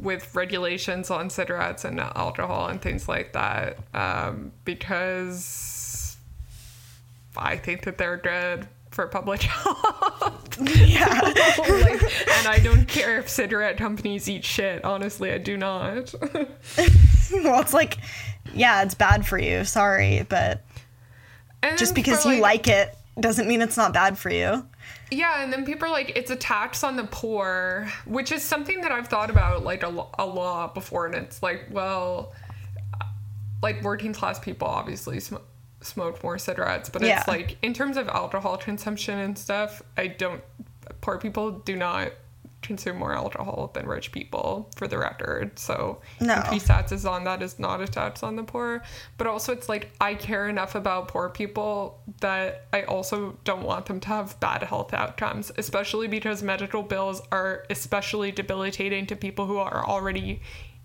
[0.00, 6.16] with regulations on cigarettes and alcohol and things like that um, because
[7.36, 10.58] I think that they're good for public health.
[10.60, 11.20] yeah.
[11.58, 14.84] like, and I don't care if cigarette companies eat shit.
[14.84, 16.14] Honestly, I do not.
[17.32, 17.98] well, it's like,
[18.54, 19.64] yeah, it's bad for you.
[19.64, 20.64] Sorry, but
[21.62, 24.66] And just because you like it doesn't mean it's not bad for you.
[25.10, 28.80] Yeah, and then people are like, it's a tax on the poor, which is something
[28.80, 31.06] that I've thought about like a, a lot before.
[31.06, 32.32] And it's like, well,
[33.62, 35.20] like working class people obviously
[35.82, 37.18] smoke more cigarettes, but Yeah.
[37.18, 40.42] it's like in terms of alcohol consumption and stuff, I don't,
[41.00, 42.12] poor people do not
[42.62, 45.58] consume more alcohol than rich people for the record.
[45.58, 46.36] So No.
[46.36, 48.84] increased taxes on that is not a tax on the poor.
[49.18, 53.86] But also it's like I care enough about poor people that I also don't want
[53.86, 59.46] them to have bad health outcomes, especially because medical bills are especially debilitating to people
[59.46, 60.40] who are already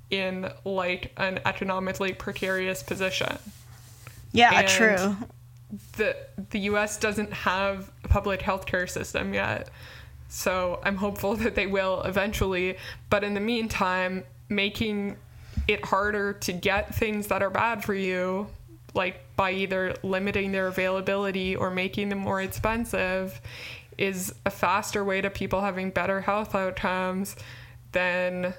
[0.10, 3.38] in like an economically precarious position
[4.38, 5.16] Yeah, And- true.
[5.98, 6.16] the
[6.52, 9.70] the US doesn't have a public healthcare system yet.
[10.30, 12.78] So I'm hopeful that they will eventually,
[13.10, 15.18] but in the meantime, making
[15.68, 18.48] it harder to get things that are bad for you
[18.94, 23.42] like by either limiting their availability or making them more expensive
[23.98, 27.36] is a faster way to people having better health outcomes
[27.92, 28.54] than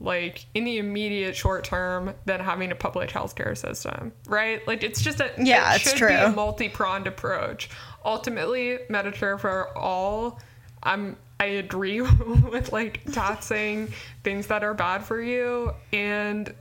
[0.00, 4.66] like in the immediate short term than having a public healthcare system, right?
[4.66, 6.34] Like it's just a Yeah, it it's should be a true.
[6.34, 7.68] multi-pronged approach.
[8.04, 10.40] Ultimately, Medicare for all,
[10.82, 12.00] I'm I agree
[12.50, 13.92] with like taxing
[14.24, 16.54] things that are bad for you and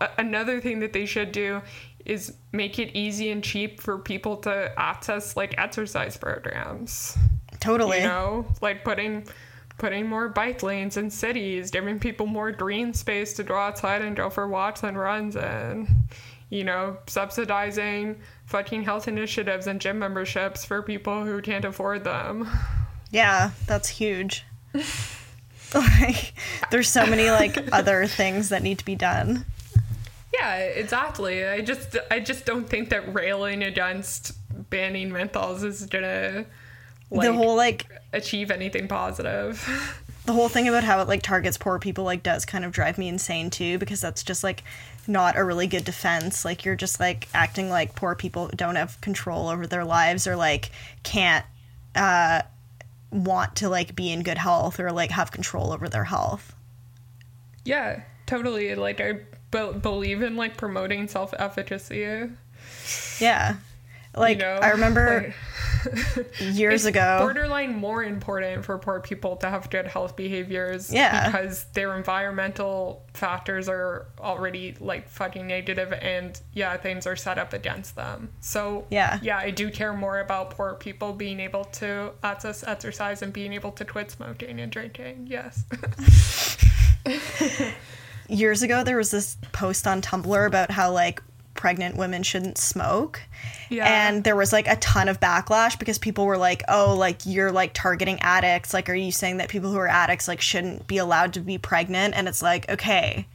[0.00, 1.60] a- another thing that they should do
[2.04, 7.16] is make it easy and cheap for people to access like exercise programs
[7.60, 7.98] Totally.
[7.98, 9.26] you know like putting
[9.78, 14.16] putting more bike lanes in cities giving people more green space to go outside and
[14.16, 15.88] go for walks and runs and
[16.50, 22.48] you know subsidizing fucking health initiatives and gym memberships for people who can't afford them
[23.10, 24.44] Yeah, that's huge.
[25.74, 26.34] like,
[26.70, 29.44] there's so many like other things that need to be done.
[30.34, 34.32] yeah exactly i just i just don't think that railing against
[34.70, 36.44] banning menthols is gonna
[37.10, 41.56] like, the whole like achieve anything positive the whole thing about how it like targets
[41.58, 44.62] poor people like does kind of drive me insane too because that's just like
[45.08, 49.00] not a really good defense like you're just like acting like poor people don't have
[49.00, 50.70] control over their lives or like
[51.02, 51.44] can't
[51.96, 52.40] uh
[53.10, 56.54] want to like be in good health or like have control over their health
[57.64, 58.74] Yeah, totally.
[58.74, 59.12] Like I
[59.50, 62.30] be- believe in like promoting self-efficacy.
[63.20, 63.56] yeah
[64.16, 64.58] like you know?
[64.62, 65.32] i remember
[65.84, 70.92] Like, years ago borderline more important for poor people to have good health behaviors.
[70.92, 71.26] Yeah.
[71.26, 77.52] because their environmental factors are already like fucking negative, and yeah, things are set up
[77.52, 78.30] against them.
[78.40, 79.18] So Yeah.
[79.22, 83.52] yeah, I do care more about poor people being able to access exercise and being
[83.52, 85.26] able to quit smoking and drinking.
[85.28, 85.64] Yes.
[88.28, 91.22] years ago there was this post on tumblr about how like
[91.54, 93.20] pregnant women shouldn't smoke.
[93.70, 93.86] Yeah.
[93.86, 97.50] and there was like a ton of backlash because people were like oh like you're
[97.52, 98.74] like targeting addicts.
[98.74, 101.56] Like are you saying that people who are addicts like shouldn't be allowed to be
[101.58, 102.14] pregnant?
[102.14, 103.26] And it's like okay.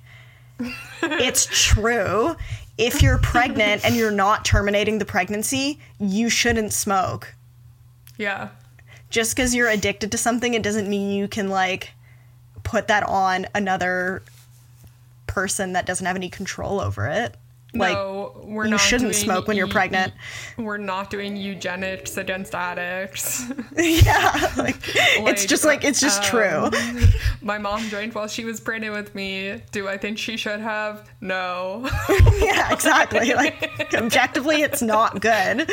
[1.03, 2.35] It's true.
[2.77, 7.33] If you're pregnant and you're not terminating the pregnancy you shouldn't smoke.
[8.17, 8.49] Yeah.
[9.09, 11.91] just because you're addicted to something it doesn't mean you can like
[12.63, 14.21] put that on another
[15.27, 17.35] person that doesn't have any control over it
[17.73, 20.13] like no, we're you not shouldn't smoke when you're pregnant.
[20.13, 20.17] e-
[20.63, 23.43] We're not doing eugenics against addicts.
[23.77, 26.99] yeah like, it's just like it's just true um,
[27.41, 29.61] My mom drank while she was pregnant with me.
[29.71, 31.09] Do I think she should have?
[31.21, 31.87] No.
[32.39, 35.69] yeah exactly like objectively it's not good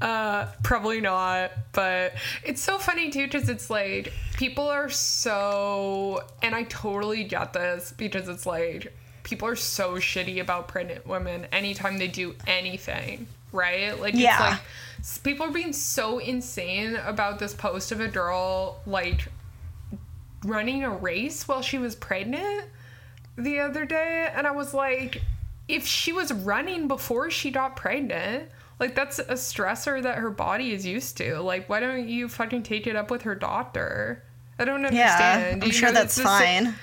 [0.00, 1.52] Uh, probably not.
[1.72, 2.12] But
[2.44, 7.94] it's so funny too because it's like people are so, and I totally get this
[7.96, 8.94] because it's like
[9.26, 14.00] people are so shitty about pregnant women anytime they do anything, right?
[14.00, 14.58] Like Yeah.
[15.00, 19.26] it's like people are being so insane about this post of a girl like
[20.44, 22.66] running a race while she was pregnant
[23.36, 25.22] the other day and I was like
[25.68, 28.48] if she was running before she got pregnant
[28.78, 32.62] like that's a stressor that her body is used to like why don't you fucking
[32.62, 34.22] take it up with her doctor
[34.58, 34.96] I don't understand.
[34.98, 36.66] Yeah, I'm You sure know, that's it's the sa- fine.
[36.68, 36.74] I,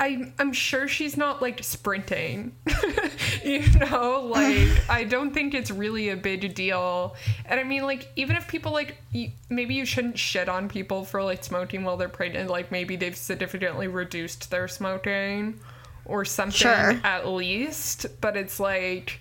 [0.00, 2.56] I'm sure she's not like sprinting.
[3.44, 7.14] you know, like, I don't think it's really a big deal.
[7.44, 11.04] And I mean, like, even if people like, y- maybe you shouldn't shit on people
[11.04, 12.48] for like smoking while they're pregnant.
[12.48, 15.60] Like, maybe they've significantly reduced their smoking
[16.06, 16.98] or something Sure.
[17.04, 18.06] at least.
[18.22, 19.20] But it's like,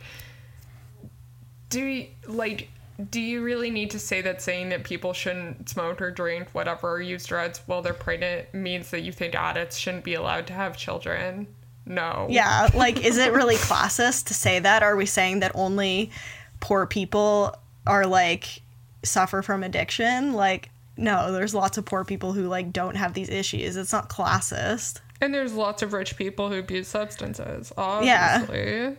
[1.70, 2.70] do you, like,
[3.10, 6.92] do you really need to say that saying that people shouldn't smoke or drink whatever
[6.92, 10.54] or use drugs while they're pregnant means that you think addicts shouldn't be allowed to
[10.54, 11.48] have children?
[11.86, 12.28] No.
[12.30, 14.84] Yeah, like, is it really classist to say that?
[14.84, 16.12] Are we saying that only
[16.60, 17.56] poor people
[17.88, 18.62] are like
[19.04, 20.34] suffer from addiction?
[20.34, 23.78] Like, no, there's lots of poor people who like don't have these issues.
[23.78, 25.00] It's not classist.
[25.22, 28.46] And there's lots of rich people who abuse substances, Yeah.
[28.48, 28.98] obviously.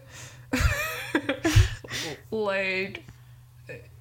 [2.30, 3.04] like,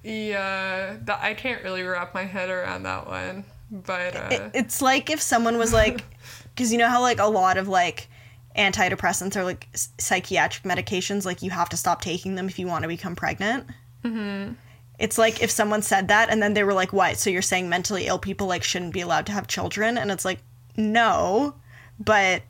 [0.02, 3.44] yeah, that, I can't really wrap my head around that one.
[3.70, 6.04] But, uh, It, it's like if someone was like,
[6.54, 8.08] because you know how like a lot of like
[8.56, 12.66] antidepressants are like s- psychiatric medications, like you have to stop taking them if you
[12.66, 13.66] want to become pregnant.
[14.04, 14.54] Mm-hmm.
[14.98, 17.16] It's like if someone said that and then they were like, "What?
[17.16, 20.24] So you're saying mentally ill people like shouldn't be allowed to have children?" And it's
[20.26, 20.40] like,
[20.76, 21.54] no,
[21.98, 22.42] but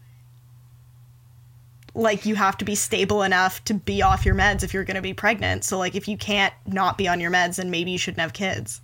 [1.95, 4.97] like you have to be stable enough to be off your meds if you're going
[4.97, 5.65] to be pregnant.
[5.65, 8.33] So like if you can't not be on your meds, then maybe you shouldn't have
[8.33, 8.81] kids.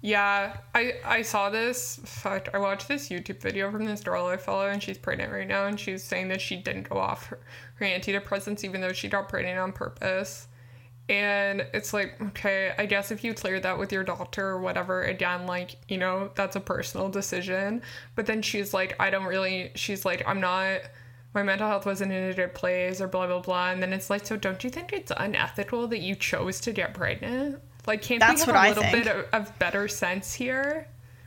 [0.00, 1.98] Yeah, I I saw this.
[2.04, 5.48] Fuck, I watched this YouTube video from this girl I follow, and she's pregnant right
[5.48, 7.38] now, and she's saying that she didn't go off her,
[7.76, 10.48] her antidepressants even though she got pregnant on purpose.
[11.08, 15.02] And it's like, okay, I guess if you clear that with your doctor or whatever,
[15.02, 17.82] again, like, you know, that's a personal decision.
[18.14, 20.80] But then she's like, I don't really, she's like, I'm not,
[21.34, 23.70] my mental health wasn't in a good place or blah, blah, blah.
[23.70, 26.94] And then it's like, so don't you think it's unethical that you chose to get
[26.94, 27.60] pregnant?
[27.86, 29.04] Like, can't That's we have a little think.
[29.04, 30.86] bit of, of better sense here?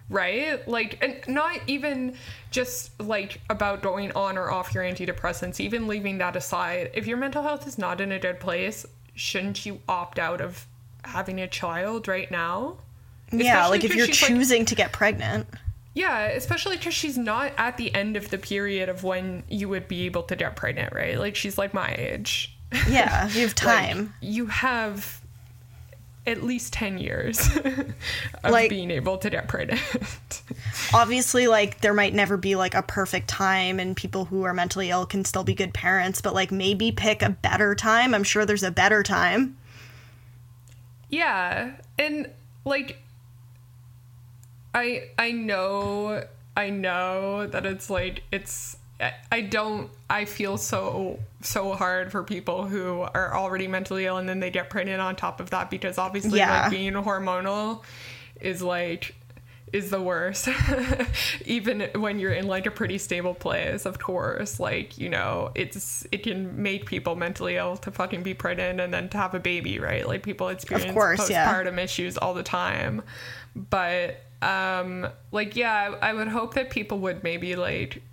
[0.09, 0.65] Right?
[0.67, 2.15] Like, and not even
[2.49, 6.91] just like about going on or off your antidepressants, even leaving that aside.
[6.93, 8.85] If your mental health is not in a good place,
[9.15, 10.65] shouldn't you opt out of
[11.03, 12.77] having a child right now?
[13.33, 15.47] yeah, Especially like if you're she's, like- choosing to get pregnant.
[15.97, 19.87] Yeah, especially because she's not at the end of the period of when you would
[19.87, 21.17] be able to get pregnant, right?
[21.17, 22.55] Like, she's like my age.
[22.87, 24.13] Yeah, you have Like, time.
[24.21, 25.21] you have
[26.27, 27.39] at least 10 years
[28.43, 29.81] of Like- being able to get pregnant.
[30.93, 34.89] obviously like there might never be like a perfect time and people who are mentally
[34.89, 38.45] ill can still be good parents but like maybe pick a better time i'm sure
[38.45, 39.57] there's a better time
[41.09, 41.71] yeah.
[41.97, 42.29] And
[42.65, 42.97] like
[44.77, 46.23] I I know
[46.55, 48.77] I know that it's like it's
[49.31, 54.27] I- don't I feel so so hard for people who are already mentally ill and
[54.29, 56.63] then they get pregnant on top of that because obviously Yeah.
[56.63, 57.83] like being hormonal
[58.39, 59.15] is like
[59.73, 60.47] is the worst
[61.45, 66.07] even when you're in like a pretty stable place of course like you know it's
[66.11, 69.39] it can make people mentally ill to fucking be pregnant and then to have a
[69.39, 71.51] baby right like people experience course, yeah.
[71.51, 73.01] postpartum issues all the time
[73.55, 78.03] but um like yeah I, I would hope that people would maybe like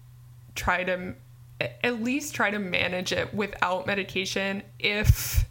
[0.54, 1.14] try to
[1.60, 5.44] at least try to manage it without medication if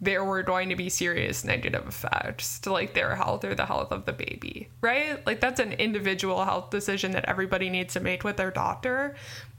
[0.00, 3.92] there were going to be serious negative effects to like their health or the health
[3.92, 5.24] of the baby, right?
[5.26, 9.14] Like that's an individual health decision that everybody needs to make with their doctor.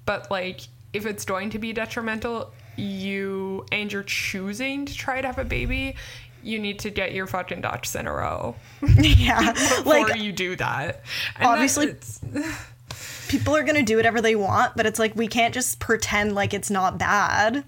[0.05, 0.61] But like
[0.93, 5.45] if it's going to be detrimental, you and you're choosing to try to have a
[5.45, 5.95] baby,
[6.43, 8.55] you need to get your fucking ducks in a row
[8.97, 11.01] yeah before like you do that.
[11.37, 11.95] And Obviously-
[13.27, 16.53] people are gonna do whatever they want but it's like we can't just pretend like
[16.53, 17.63] it's not bad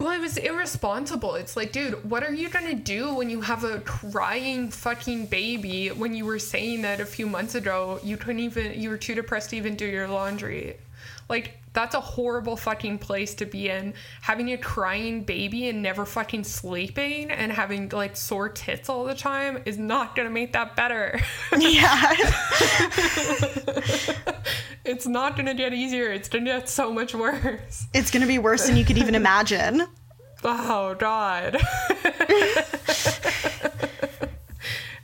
[0.00, 1.34] Well, it was irresponsible.
[1.34, 5.88] It's like, dude, what are you gonna do when you have a crying fucking baby
[5.88, 9.14] when you were saying that a few months ago you couldn't even, you were too
[9.16, 10.76] depressed to even do your laundry?
[11.28, 13.94] Like, that's a horrible fucking place to be in.
[14.22, 19.14] Having a crying baby and never fucking sleeping and having like sore tits all the
[19.14, 21.20] time is not gonna make that better.
[21.58, 22.12] yeah
[24.84, 26.10] it's not gonna get easier.
[26.10, 27.86] It's gonna get so much worse.
[27.94, 29.86] it's gonna be worse than you could even imagine
[30.44, 31.56] Oh God.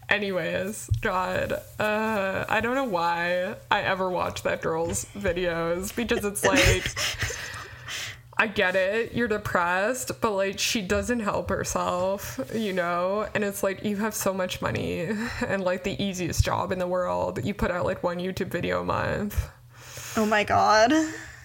[0.08, 6.44] Anyways, God, uh, I don't know why I ever watch that girl's videos because it's
[6.44, 6.84] like
[8.36, 9.14] I get it.
[9.14, 13.26] You're depressed, but like she doesn't help herself, you know?
[13.34, 15.08] And it's like you have so much money
[15.46, 17.44] and like the easiest job in the world.
[17.44, 19.48] You put out like one YouTube video a month.
[20.16, 20.92] Oh my god.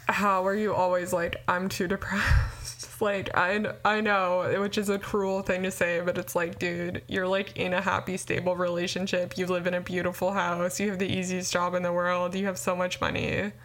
[0.07, 2.58] How are you always like I'm too depressed?
[3.01, 7.01] Like I I know, which is a cruel thing to say, but it's like, dude,
[7.07, 9.37] you're like in a happy, stable relationship.
[9.37, 10.79] You live in a beautiful house.
[10.79, 12.35] You have the easiest job in the world.
[12.35, 13.51] You have so much money.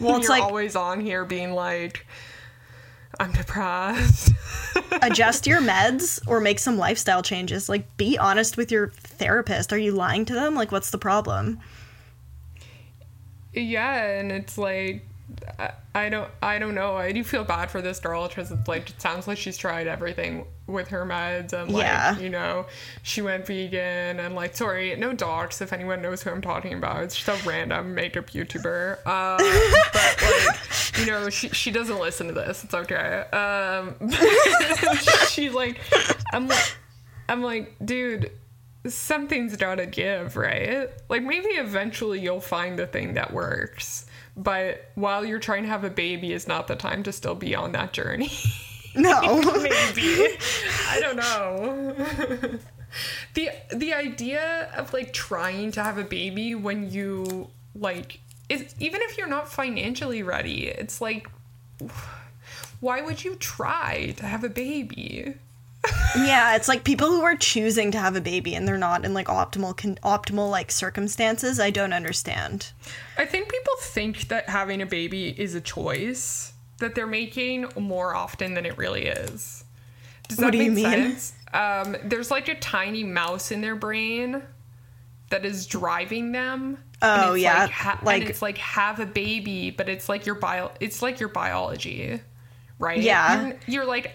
[0.00, 2.04] Well, it's you're like always on here being like,
[3.20, 4.32] I'm depressed.
[5.02, 7.68] adjust your meds or make some lifestyle changes.
[7.68, 9.72] Like be honest with your therapist.
[9.72, 10.56] Are you lying to them?
[10.56, 11.60] Like what's the problem?
[13.54, 15.07] yeah, and it's like.
[15.58, 16.96] I- I don't I don't know.
[16.96, 19.88] I do feel bad for this girl because it's like it sounds like she's tried
[19.88, 22.16] everything with her meds and like Yeah.
[22.18, 22.66] you know
[23.02, 27.02] she went vegan and like sorry no docs if anyone knows who I'm talking about
[27.02, 29.38] it's just a random makeup YouTuber uh,
[29.92, 34.10] but like you know she she doesn't listen to this it's okay um
[35.30, 35.80] she like
[36.32, 36.76] I'm like
[37.28, 38.30] I'm like dude
[38.86, 40.88] something's gotta give, right?
[41.08, 44.06] Like maybe eventually you'll find the thing that works.
[44.38, 47.56] But while you're trying to have a baby is not the time to still be
[47.56, 48.30] on that journey.
[48.94, 49.20] No.
[49.62, 50.36] maybe.
[50.88, 51.94] I don't know.
[53.34, 58.18] the the idea of like trying to have a baby when you like
[58.48, 61.28] is even if you're not financially ready, it's like
[62.80, 65.34] why would you try to have a baby?
[66.16, 69.14] Yeah, it's like people who are choosing to have a baby and they're not in
[69.14, 71.60] like optimal con- optimal like circumstances.
[71.60, 72.72] I don't understand.
[73.16, 78.14] I think people think that having a baby is a choice that they're making more
[78.14, 79.64] often than it really is.
[80.28, 81.16] Does that What do you make mean?
[81.16, 81.32] sense?
[81.52, 84.42] Um, there's like a tiny mouse in their brain
[85.30, 86.78] that is driving them.
[87.00, 90.26] Oh, it's yeah, like, ha- like- and it's like have a baby, but it's like
[90.26, 90.70] your bio.
[90.80, 92.20] It's like your biology,
[92.78, 93.00] right?
[93.00, 93.46] Yeah.
[93.46, 94.12] You're, you're like,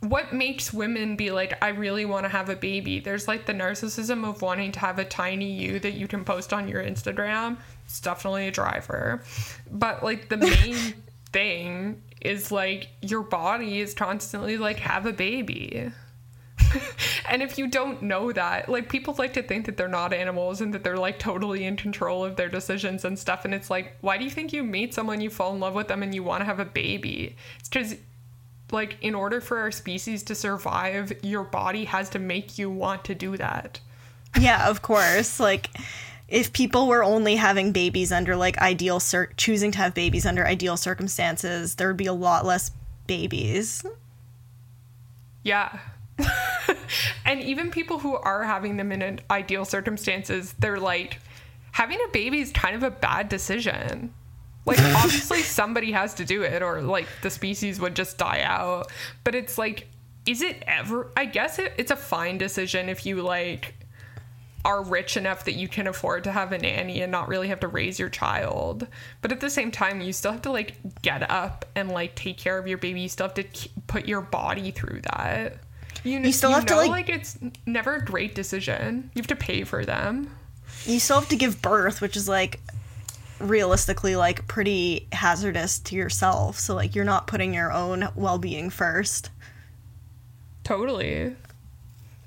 [0.00, 3.00] what makes women be like, I really want to have a baby?
[3.00, 6.52] There's like the narcissism of wanting to have a tiny you that you can post
[6.52, 7.58] on your Instagram.
[7.84, 9.22] It's definitely a driver.
[9.70, 10.94] But like the main
[11.32, 15.92] thing is like your body is constantly like, have a baby.
[17.28, 20.60] and if you don't know that, like people like to think that they're not animals
[20.60, 23.44] and that they're like totally in control of their decisions and stuff.
[23.44, 25.88] And it's like, why do you think you meet someone, you fall in love with
[25.88, 27.36] them, and you want to have a baby?
[27.58, 27.96] It's because,
[28.72, 33.04] like, in order for our species to survive, your body has to make you want
[33.04, 33.80] to do that.
[34.38, 35.40] Yeah, of course.
[35.40, 35.70] Like
[36.28, 40.46] if people were only having babies under like ideal cir- choosing to have babies under
[40.46, 42.70] ideal circumstances, there would be a lot less
[43.06, 43.84] babies.
[45.42, 45.78] Yeah.
[47.24, 51.20] and even people who are having them in an ideal circumstances, they're like,
[51.72, 54.12] having a baby is kind of a bad decision.
[54.66, 58.90] Like, obviously, somebody has to do it, or like the species would just die out.
[59.24, 59.86] But it's like,
[60.26, 61.10] is it ever?
[61.16, 63.74] I guess it, it's a fine decision if you like
[64.64, 67.60] are rich enough that you can afford to have a nanny and not really have
[67.60, 68.88] to raise your child.
[69.22, 72.36] But at the same time, you still have to like get up and like take
[72.36, 73.02] care of your baby.
[73.02, 75.58] You still have to k- put your body through that.
[76.02, 79.08] You, You still have to, know, like- it's never a great decision.
[79.14, 80.34] You have to pay for them.
[80.84, 82.60] You still have to give birth, which is like
[83.40, 86.58] realistically like pretty hazardous to yourself.
[86.58, 89.30] So like you're not putting your own well-being first.
[90.64, 91.34] Totally.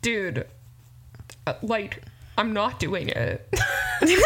[0.01, 0.47] Dude,
[1.45, 2.03] uh, like,
[2.37, 3.53] I'm not doing it.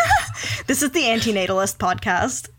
[0.67, 2.49] This is the antinatalist podcast.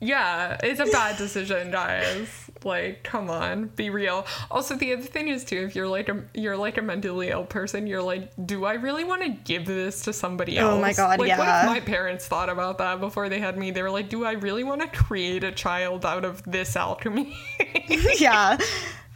[0.00, 2.43] yeah, it's a bad decision, guys.
[2.64, 4.26] Like, come on, be real.
[4.50, 7.44] Also, the other thing is too, if you're like a you're like a mentally ill
[7.44, 10.72] person, you're like, do I really want to give this to somebody else?
[10.72, 13.70] Oh my God, like, What if my parents thought about that before they had me?
[13.70, 17.36] They were like, do I really want to create a child out of this alchemy?
[18.18, 18.58] yeah.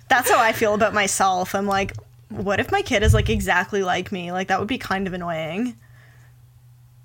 [0.09, 1.55] That's how I feel about myself.
[1.55, 1.92] I'm like,
[2.30, 4.32] what if my kid is like exactly like me?
[4.32, 5.76] Like that would be kind of annoying.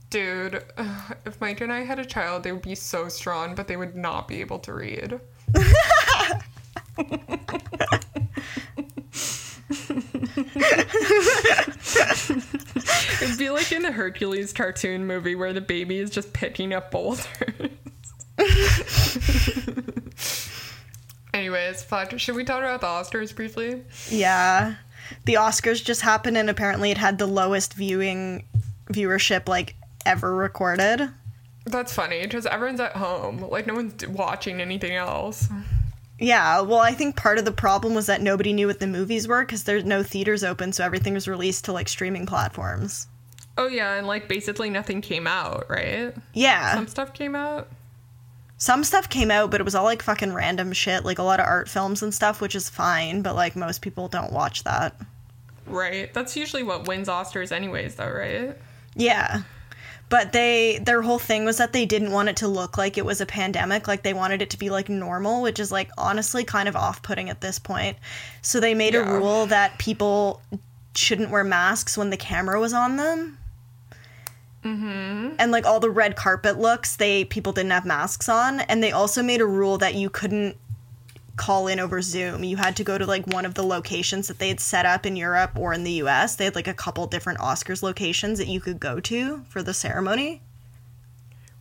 [0.10, 0.64] Dude,
[1.26, 3.96] if Mike and I had a child, they would be so strong, but they would
[3.96, 5.20] not be able to read.
[13.22, 16.92] It'd be like in the Hercules cartoon movie where the baby is just picking up
[16.92, 17.26] boulders.
[21.34, 21.86] Anyways.
[22.18, 23.84] Should we talk about the Oscars briefly?
[24.10, 24.76] Yeah.
[25.26, 28.46] The Oscars just happened and apparently it had the lowest viewing
[28.92, 29.76] viewership like
[30.06, 31.10] ever recorded.
[31.66, 33.40] That's funny because everyone's at home.
[33.40, 35.48] Like, no one's watching anything else.
[36.24, 39.28] Yeah, well, I think part of the problem was that nobody knew what the movies
[39.28, 43.08] were because there's no theaters open, so everything was released to like streaming platforms.
[43.58, 46.16] Oh, yeah, and like basically nothing came out, right?
[46.34, 46.76] Yeah.
[46.76, 47.68] Some stuff came out.
[48.58, 51.42] Some stuff came out, but it was all like fucking random shit, like a lot
[51.42, 54.96] of art films and stuff, which is fine, but like most people don't watch that.
[55.68, 56.14] Right.
[56.14, 58.58] That's usually what wins Oscars, anyways, though, right?
[58.96, 59.42] Yeah.
[60.14, 63.06] But they their whole thing was that they didn't want it to look like it
[63.06, 66.44] was a pandemic, like they wanted it to be like normal, which is like honestly
[66.44, 67.98] kind of off-putting at this point.
[68.44, 69.10] So they made Yeah.
[69.10, 70.40] a rule that people
[70.94, 73.40] shouldn't wear masks when the camera was on them.
[74.64, 75.38] Mm-hmm.
[75.40, 78.92] And like all the red carpet looks, they people didn't have masks on, and they
[78.92, 80.58] also made a rule that you couldn't
[81.36, 82.44] call in over Zoom.
[82.44, 85.06] You had to go to like one of the locations that they had set up
[85.06, 86.36] in Europe or in the US.
[86.36, 89.74] They had like a couple different Oscars locations that you could go to for the
[89.74, 90.42] ceremony.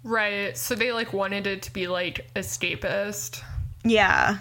[0.05, 0.57] Right.
[0.57, 3.43] So they like wanted it to be like escapist.
[3.85, 4.39] Yeah.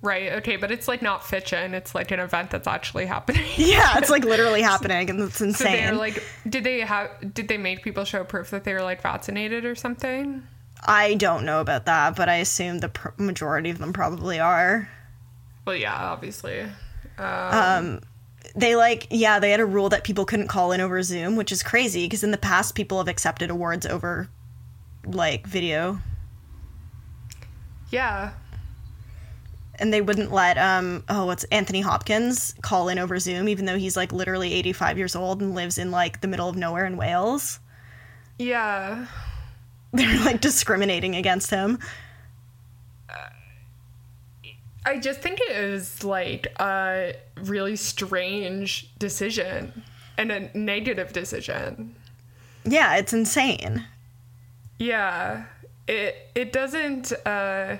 [0.00, 0.32] Right.
[0.34, 0.56] Okay.
[0.56, 1.74] But it's like not fiction.
[1.74, 3.44] It's like an event that's actually happening.
[3.56, 5.66] Yeah, it's like literally happening and it's insane.
[5.66, 7.34] So they're like, did they have?
[7.34, 10.42] Did they make people show proof that they were like vaccinated or something?
[10.86, 14.88] I don't know about that, but I assume the pr- majority of them probably are.
[15.66, 16.66] Well, yeah, obviously.
[17.18, 18.00] Um,
[18.54, 21.52] They like, yeah, they had a rule that people couldn't call in over Zoom, which
[21.52, 24.28] is crazy because in the past people have accepted awards over
[25.04, 25.98] like video
[27.90, 28.32] Yeah.
[29.78, 33.78] and they wouldn't let um oh what's Anthony Hopkins call in over Zoom even though
[33.78, 36.96] he's like literally 85 years old and lives in like the middle of nowhere in
[36.96, 37.58] Wales.
[38.38, 39.06] Yeah.
[39.92, 41.78] They're like discriminating against him.
[44.84, 49.82] I just think it is like a really strange decision
[50.16, 51.94] and a negative decision.
[52.64, 53.84] Yeah, it's insane.
[54.78, 55.44] Yeah.
[55.86, 57.76] It it doesn't uh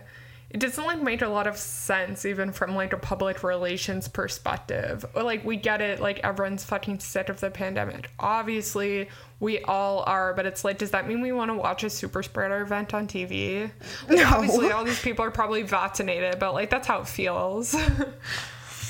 [0.51, 5.05] it doesn't like make a lot of sense even from like a public relations perspective.
[5.15, 8.11] Or like we get it, like everyone's fucking sick of the pandemic.
[8.19, 9.09] Obviously
[9.41, 12.23] we all are, but it's like, does that mean we want to watch a super
[12.23, 13.71] spreader event on TV?
[14.09, 14.25] Like, No.
[14.25, 17.75] Obviously all these people are probably vaccinated, but like that's how it feels.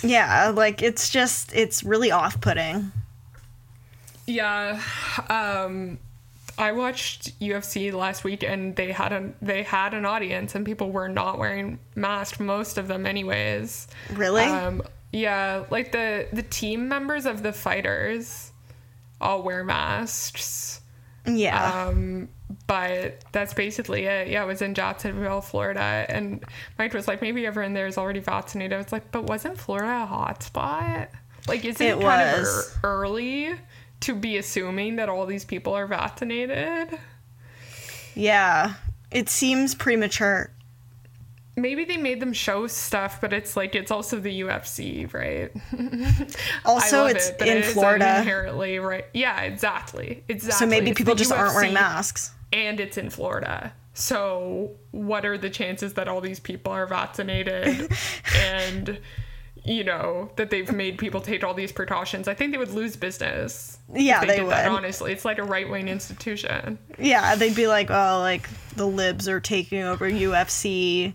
[0.03, 2.93] Yeah, like it's just it's really off-putting.
[4.27, 4.81] Yeah.
[5.29, 5.99] Um
[6.57, 10.91] I watched UFC last week and they had a they had an audience and people
[10.91, 13.89] were not wearing masks, most of them anyways.
[14.13, 14.45] Really?
[14.45, 14.83] Um
[15.13, 18.48] yeah, like the the team members of the fighters
[19.21, 20.81] all wear masks.
[21.27, 21.87] yeah.
[21.89, 22.29] Um
[22.67, 24.29] but that's basically it.
[24.29, 26.07] Yeah, it was in Jacksonville, Florida.
[26.09, 26.43] And
[26.79, 28.73] Mike was like, maybe everyone there is already vaccinated.
[28.73, 31.11] I was like, but wasn't Florida a hot spot?
[31.47, 32.75] Like, isn't it, It kind of was.
[32.77, 33.55] ear- early
[34.01, 36.99] to be assuming that all these people are vaccinated?
[38.15, 38.75] yeah.
[39.11, 40.51] It seems premature.
[41.61, 45.51] Maybe they made them show stuff, but it's like it's also the UFC, right?
[46.65, 48.19] Also, it's it, in it Florida.
[48.19, 49.05] inherently right.
[49.13, 50.59] Yeah, exactly, exactly.
[50.59, 52.33] So maybe people just aren't wearing masks.
[52.53, 53.73] and it's in Florida.
[53.95, 57.91] So, what are the chances that all these people are vaccinated
[58.37, 59.01] and,
[59.65, 62.29] you know, that they've made people take all these precautions?
[62.29, 63.79] I think they would lose business.
[63.93, 64.55] Yeah, they That, would.
[64.55, 66.79] honestly, it's like a right wing institution.
[66.97, 71.15] Yeah, they'd be like, oh, like the libs are taking over UFC.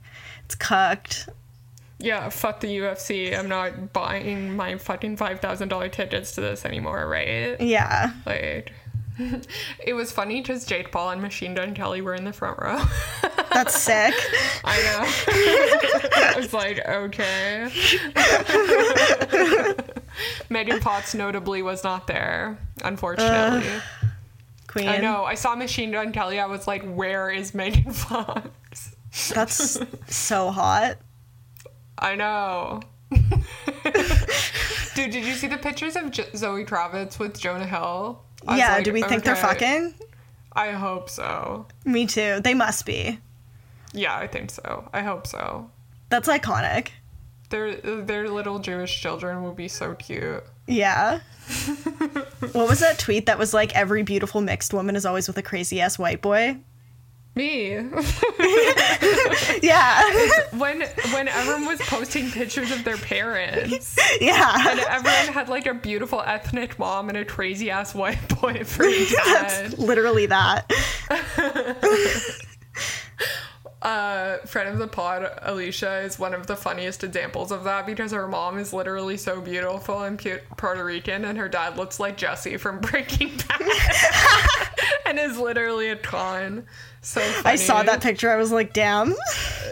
[0.54, 1.30] It's cucked.
[1.98, 3.36] Yeah, fuck the UFC.
[3.36, 7.60] I'm not buying my fucking $5,000 tickets to this anymore, right?
[7.60, 8.14] Yeah.
[8.24, 8.72] Like,
[9.84, 12.84] it was funny because Jake Paul and Machine Gun Kelly were in the front row.
[13.52, 14.14] That's sick.
[14.64, 15.00] I know.
[16.14, 17.72] I was like, okay.
[20.52, 23.68] Megan Fox notably was not there, unfortunately.
[24.68, 24.88] Queen.
[24.88, 25.24] I know.
[25.24, 26.40] I saw Machine Gun Kelly.
[26.40, 28.93] I was like, where is Megan Fox?
[29.34, 30.98] That's so hot.
[31.98, 32.82] I know.
[34.96, 38.24] Dude, did you see the pictures of J- Zoe Kravitz with Jonah Hill?
[38.46, 39.94] Yeah, like, do we think they're fucking?
[40.54, 41.68] I hope so.
[41.86, 42.40] Me too.
[42.44, 43.20] They must be.
[43.94, 44.90] Yeah, I think so.
[44.94, 45.70] I hope so.
[46.10, 46.90] That's iconic.
[47.50, 50.44] Their their little Jewish children will be so cute.
[50.68, 51.20] Yeah.
[52.52, 55.44] what was that tweet that was like every beautiful mixed woman is always with a
[55.44, 56.58] crazy ass white boy?
[57.36, 57.80] Me.
[59.62, 60.30] Yeah.
[60.58, 60.82] when
[61.14, 64.72] when everyone was posting pictures of their parents yeah.
[64.72, 68.86] and everyone had like a beautiful ethnic mom and a crazy ass white boy for
[69.26, 70.70] That's literally that.
[73.82, 78.14] Uh, friend of the pod, Alicia, is one of the funniest examples of that because
[78.14, 82.16] her mom is literally so beautiful and pu- Puerto Rican, and her dad looks like
[82.16, 83.62] Jesse from Breaking Bad,
[85.06, 86.66] and is literally a con.
[87.04, 87.54] So funny.
[87.54, 88.32] I saw that picture.
[88.32, 89.14] I was like, damn.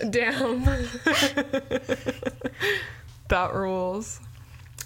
[0.09, 0.63] Damn.
[3.29, 4.19] that rules.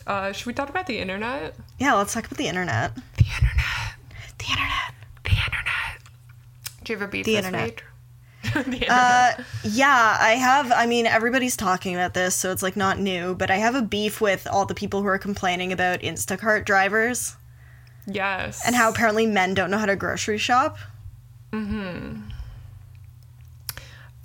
[0.06, 1.56] Uh, should we talk about the internet?
[1.80, 2.94] Yeah, let's talk about the internet.
[2.96, 3.96] The internet.
[4.38, 4.94] The internet.
[5.24, 6.02] The internet.
[6.84, 7.82] Do you have a beat The this internet.
[8.68, 8.86] week?
[8.92, 9.34] Uh,
[9.64, 10.72] yeah, I have.
[10.72, 13.82] I mean, everybody's talking about this, so it's like not new, but I have a
[13.82, 17.36] beef with all the people who are complaining about Instacart drivers
[18.06, 18.62] yes.
[18.64, 20.78] and how apparently men don't know how to grocery shop.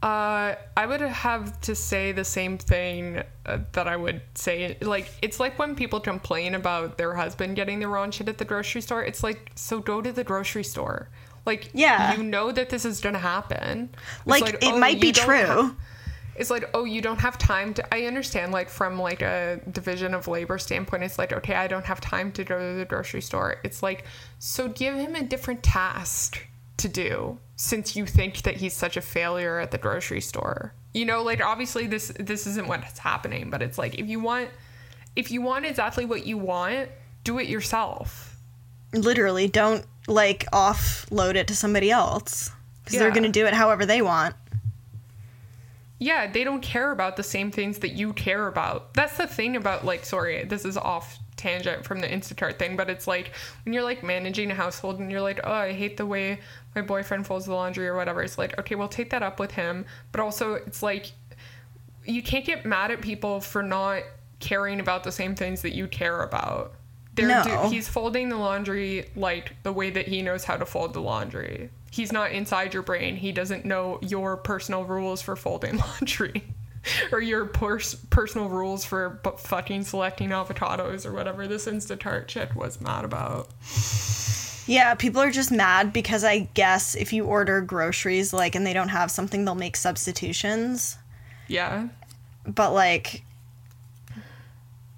[0.03, 4.79] Uh, I would have to say the same thing uh, that I would say.
[4.81, 8.47] Like, it's like when people complain about their husband getting the wrong shit at the
[8.47, 9.05] grocery store.
[9.05, 11.11] It's like, so go to the grocery store.
[11.45, 12.17] Like, Yeah.
[12.17, 13.91] you know that this is gonna happen.
[14.27, 15.35] It's Like, it might be true.
[15.37, 15.77] have-
[16.37, 17.95] it's like, oh, you don't have time to.
[17.95, 21.85] I understand, like, from like a division of labor standpoint, it's like, okay, I don't
[21.85, 23.57] have time to go to the grocery store.
[23.65, 24.05] It's like,
[24.39, 26.47] so give him a different task
[26.79, 30.73] to do since you think that he's such a failure at the grocery store.
[30.95, 34.49] You know, like obviously this this isn't what's happening, but it's like if you want
[35.15, 36.89] if you want exactly what you want,
[37.23, 38.35] do it yourself.
[38.95, 42.51] Literally, don't like offload it to somebody else
[42.83, 44.35] because they're going to do it however they want.
[45.99, 48.95] Yeah, they don't care about the same things that you care about.
[48.95, 52.89] That's the thing about like sorry, this is off tangent from the Instacart thing, but
[52.89, 53.33] it's like
[53.65, 56.41] when you're like managing a household and you're like, "Oh, I hate the way
[56.75, 59.53] my boyfriend folds the laundry or whatever." It's like, "Okay, we'll take that up with
[59.53, 61.13] him." But also it's like
[62.05, 64.03] you can't get mad at people for not
[64.41, 66.73] caring about the same things that you care about.
[67.15, 67.43] They're No.
[67.43, 71.01] do- he's folding the laundry like the way that he knows how to fold the
[71.01, 71.69] laundry.
[71.91, 73.17] He's not inside your brain.
[73.17, 76.45] He doesn't know your personal rules for folding laundry.
[77.13, 82.55] or your pers- personal rules for bu- fucking selecting avocados or whatever this Instacart shit
[82.55, 83.49] was mad about.
[84.67, 88.73] Yeah, people are just mad because I guess if you order groceries like and they
[88.73, 90.97] don't have something, they'll make substitutions.
[91.49, 91.89] Yeah.
[92.47, 93.25] But like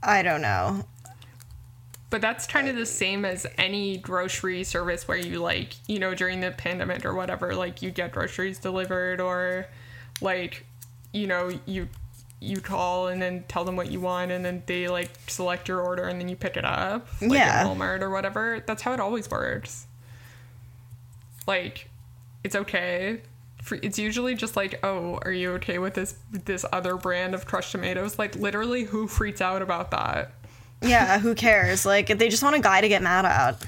[0.03, 0.85] I don't know.
[2.11, 6.14] But that's kind of the same as any grocery service where you like, you know,
[6.14, 9.66] during the pandemic or whatever, like you get groceries delivered or
[10.20, 10.66] like,
[11.12, 11.88] you know, you
[12.40, 15.80] you call and then tell them what you want and then they like select your
[15.80, 17.06] order and then you pick it up.
[17.20, 17.60] Like Yeah.
[17.60, 18.62] at Walmart or whatever.
[18.66, 19.86] That's how it always works.
[21.46, 21.88] Like,
[22.44, 23.20] it's okay.
[23.62, 27.46] For- It's usually just like, oh, are you okay with this this other brand of
[27.46, 28.18] crushed tomatoes?
[28.18, 30.32] Like, literally, who freaks out about that?
[30.80, 31.86] Yeah, who cares?
[31.86, 33.64] Like they just want a guy to get mad at.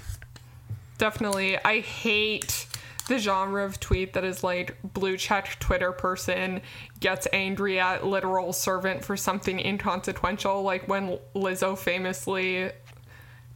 [0.98, 1.58] Definitely.
[1.64, 2.66] I hate
[3.08, 6.60] the genre of tweet that is like blue check Twitter person
[7.00, 12.70] gets angry at literal servant for something inconsequential, like when Lizzo famously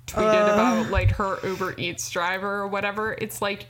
[0.06, 0.52] tweeted uh.
[0.52, 3.16] about like her Uber Eats driver or whatever.
[3.18, 3.66] It's like,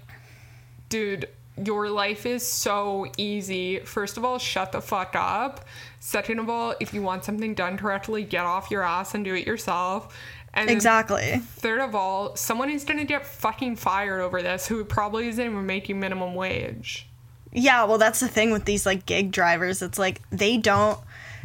[0.89, 1.29] dude,
[1.65, 3.81] your life is so easy.
[3.81, 5.65] First of all, shut the fuck up.
[6.01, 9.35] Second of all, if you want something done correctly, get off your ass and do
[9.35, 10.17] it yourself.
[10.59, 11.41] And Exactly.
[11.57, 15.67] Third of all, someone is gonna get fucking fired over this who probably isn't even
[15.67, 17.07] making minimum wage.
[17.53, 19.83] Yeah, well that's the thing with these like gig drivers.
[19.83, 20.99] It's like they don't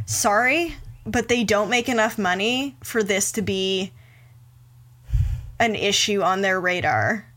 [0.07, 3.91] sorry, but they don't make enough money for this to be
[5.59, 7.27] an issue on their radar.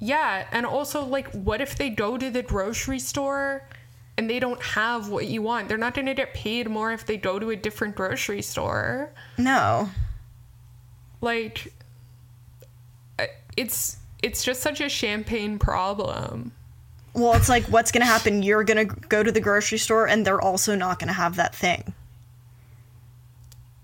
[0.00, 3.68] Yeah, and also like what if they go to the grocery store
[4.16, 5.68] and they don't have what you want?
[5.68, 9.10] They're not gonna get paid more if they go to a different grocery store.
[9.38, 9.90] No.
[11.20, 11.72] Like
[13.56, 16.52] it's it's just such a champagne problem.
[17.12, 18.42] Well, it's like what's going to happen?
[18.42, 21.36] You're going to go to the grocery store and they're also not going to have
[21.36, 21.94] that thing.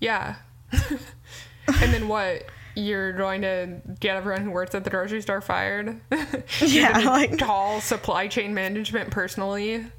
[0.01, 0.37] Yeah.
[0.73, 2.47] and then what?
[2.77, 6.01] You're going to get everyone who works at the grocery store fired?
[6.61, 9.87] Yeah, like- call supply chain management personally.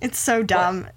[0.00, 0.88] It's so dumb.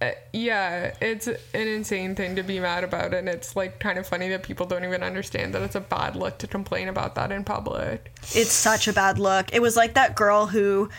[0.00, 4.06] Uh, yeah, it's an insane thing to be mad about, and it's like kind of
[4.06, 7.30] funny that people don't even understand that it's a bad look to complain about that
[7.30, 8.12] in public.
[8.34, 9.54] It's such a bad look.
[9.54, 10.90] It was like that girl who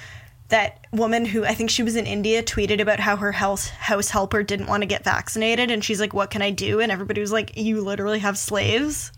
[0.49, 4.09] that woman who I think she was in India tweeted about how her house house
[4.09, 7.21] helper didn't want to get vaccinated and she's like what can I do and everybody
[7.21, 9.11] was like you literally have slaves.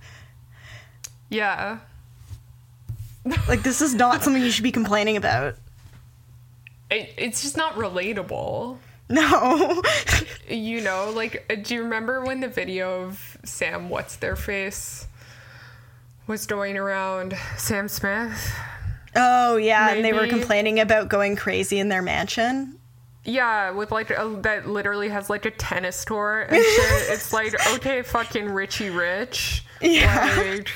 [1.30, 1.80] Yeah,
[3.47, 5.55] Like this is not something you should be complaining about.
[6.91, 8.78] it, it's just not relatable.
[9.09, 9.82] No.
[10.47, 15.07] You know, like, uh, do you remember when the video of Sam What's Their Face
[16.28, 17.36] was going around?
[17.57, 18.53] Sam Smith?
[19.16, 22.80] Oh yeah, and they were complaining about going crazy in their mansion.
[23.24, 26.66] Yeah, with like a, that literally has like a tennis court and shit.
[27.09, 29.66] it's like okay, fucking Richie Rich.
[29.82, 30.34] Yeah.
[30.38, 30.70] Like,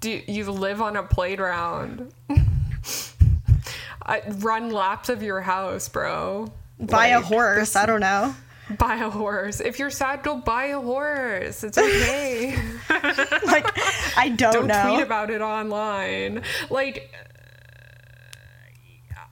[0.00, 2.12] do you live on a playground?
[4.06, 6.52] I, run laps of your house, bro.
[6.78, 8.34] Buy a Like, horse, I don't know.
[8.78, 9.60] Buy a horse.
[9.60, 11.62] If you're sad, go buy a horse.
[11.62, 12.58] It's okay.
[13.46, 13.78] Like
[14.16, 14.88] I don't, don't know.
[14.88, 16.42] tweet about it online.
[16.70, 17.12] Like,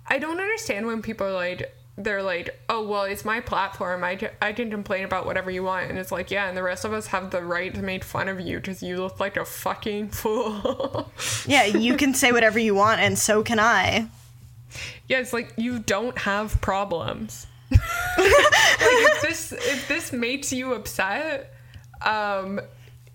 [0.07, 4.03] I don't understand when people are like, they're like, oh, well, it's my platform.
[4.03, 5.91] I, I can complain about whatever you want.
[5.91, 8.29] And it's like, yeah, and the rest of us have the right to make fun
[8.29, 11.11] of you because you look like a fucking fool.
[11.47, 14.09] yeah, you can say whatever you want, and so can I.
[15.09, 17.47] yeah, it's like, you don't have problems.
[17.71, 17.81] Like,
[18.19, 21.55] if this, if this makes you upset,
[22.03, 22.61] um,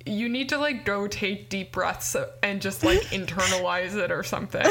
[0.05, 4.65] you need to like go take deep breaths and just like internalize it or something.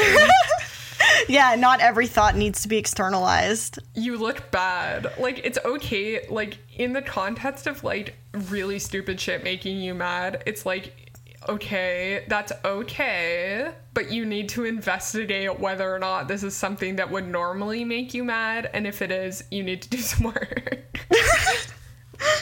[1.27, 3.79] Yeah, not every thought needs to be externalized.
[3.93, 5.13] You look bad.
[5.19, 6.25] Like it's okay.
[6.29, 11.08] Like in the context of like really stupid shit making you mad, it's like
[11.49, 17.09] okay, that's okay, but you need to investigate whether or not this is something that
[17.09, 20.79] would normally make you mad, and if it is, you need to do some work.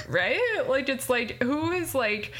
[0.09, 0.63] right?
[0.67, 2.33] Like it's like who is like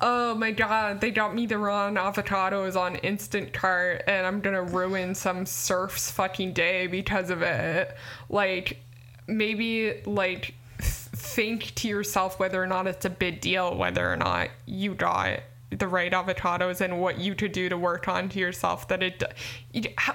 [0.00, 5.14] oh my god, they got me the wrong avocados on Instacart and I'm gonna ruin
[5.14, 7.96] some serf's fucking day because of it.
[8.28, 8.82] Like,
[9.26, 14.50] maybe, like, think to yourself whether or not it's a big deal, whether or not
[14.66, 15.40] you got
[15.70, 19.22] the right avocados and what you could do to work on to yourself that it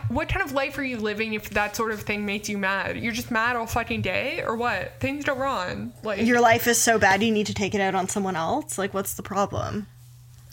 [0.08, 2.98] what kind of life are you living if that sort of thing makes you mad
[2.98, 6.78] you're just mad all fucking day or what things go wrong like Your life is
[6.78, 8.78] so bad you need to take it out on someone else?
[8.78, 9.88] Like, what's the problem?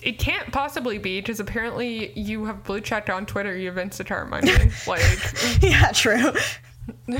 [0.02, 3.56] it can't possibly be because apparently you have blue checked on Twitter.
[3.56, 4.52] You have Instacart money.
[4.86, 6.32] like, yeah, true.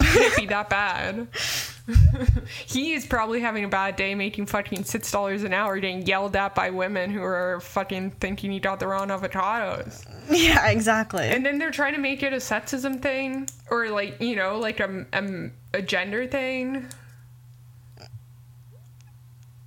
[0.00, 1.28] can't be that bad.
[2.66, 6.34] he is probably having a bad day making fucking six dollars an hour getting yelled
[6.34, 10.04] at by women who are fucking thinking he got the wrong avocados.
[10.30, 11.28] Yeah, exactly.
[11.28, 14.80] And then they're trying to make it a sexism thing or like, you know, like
[14.80, 16.86] a, a, a gender thing.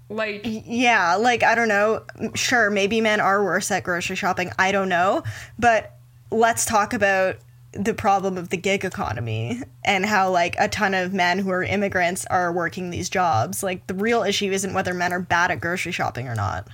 [0.09, 2.03] Like yeah, like I don't know.
[2.33, 4.51] Sure, maybe men are worse at grocery shopping.
[4.57, 5.23] I don't know,
[5.59, 5.95] but
[6.31, 7.37] let's talk about
[7.71, 11.63] the problem of the gig economy and how like a ton of men who are
[11.63, 13.61] immigrants are working these jobs.
[13.61, 16.67] Like the real issue isn't whether men are bad at grocery shopping or not.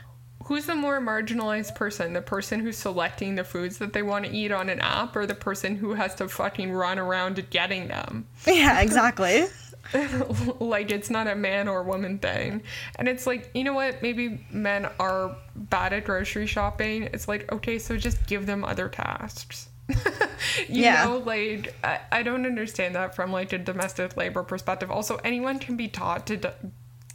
[0.45, 2.13] who's the more marginalized person?
[2.13, 5.25] The person who's selecting the foods that they want to eat on an app or
[5.25, 8.27] the person who has to fucking run around getting them?
[8.47, 9.45] Yeah, exactly.
[10.59, 12.63] like it's not a man or woman thing.
[12.97, 14.01] And it's like, you know what?
[14.01, 17.03] Maybe men are bad at grocery shopping.
[17.03, 19.69] It's like, okay, so just give them other tasks.
[19.89, 21.05] you Yeah.
[21.05, 24.89] know, like I, I don't understand that from like a domestic labor perspective.
[24.91, 26.49] Also, anyone can be taught to d-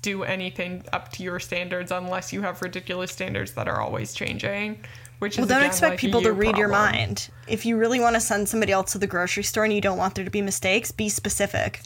[0.02, 4.80] do anything up to your standards unless you have ridiculous standards that are always changing.
[5.18, 7.28] Which Well, is don't again, expect like, people to read your mind.
[7.46, 9.98] If you really want to send somebody else to the grocery store and you don't
[9.98, 11.82] want there to be mistakes, be specific.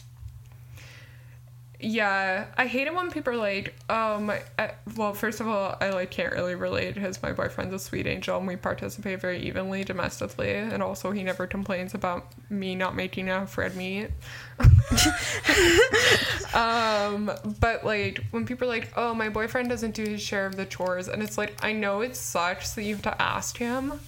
[1.79, 5.89] Yeah, I hate it when people are like, um, I, well, first of all, I
[5.89, 9.83] like can't really relate because my boyfriend's a sweet angel and we participate very evenly
[9.83, 14.09] domestically, and also he never complains about me not making enough red meat.
[16.53, 20.55] um, but like when people are like, oh, my boyfriend doesn't do his share of
[20.55, 23.99] the chores, and it's like, I know it sucks that you have to ask him.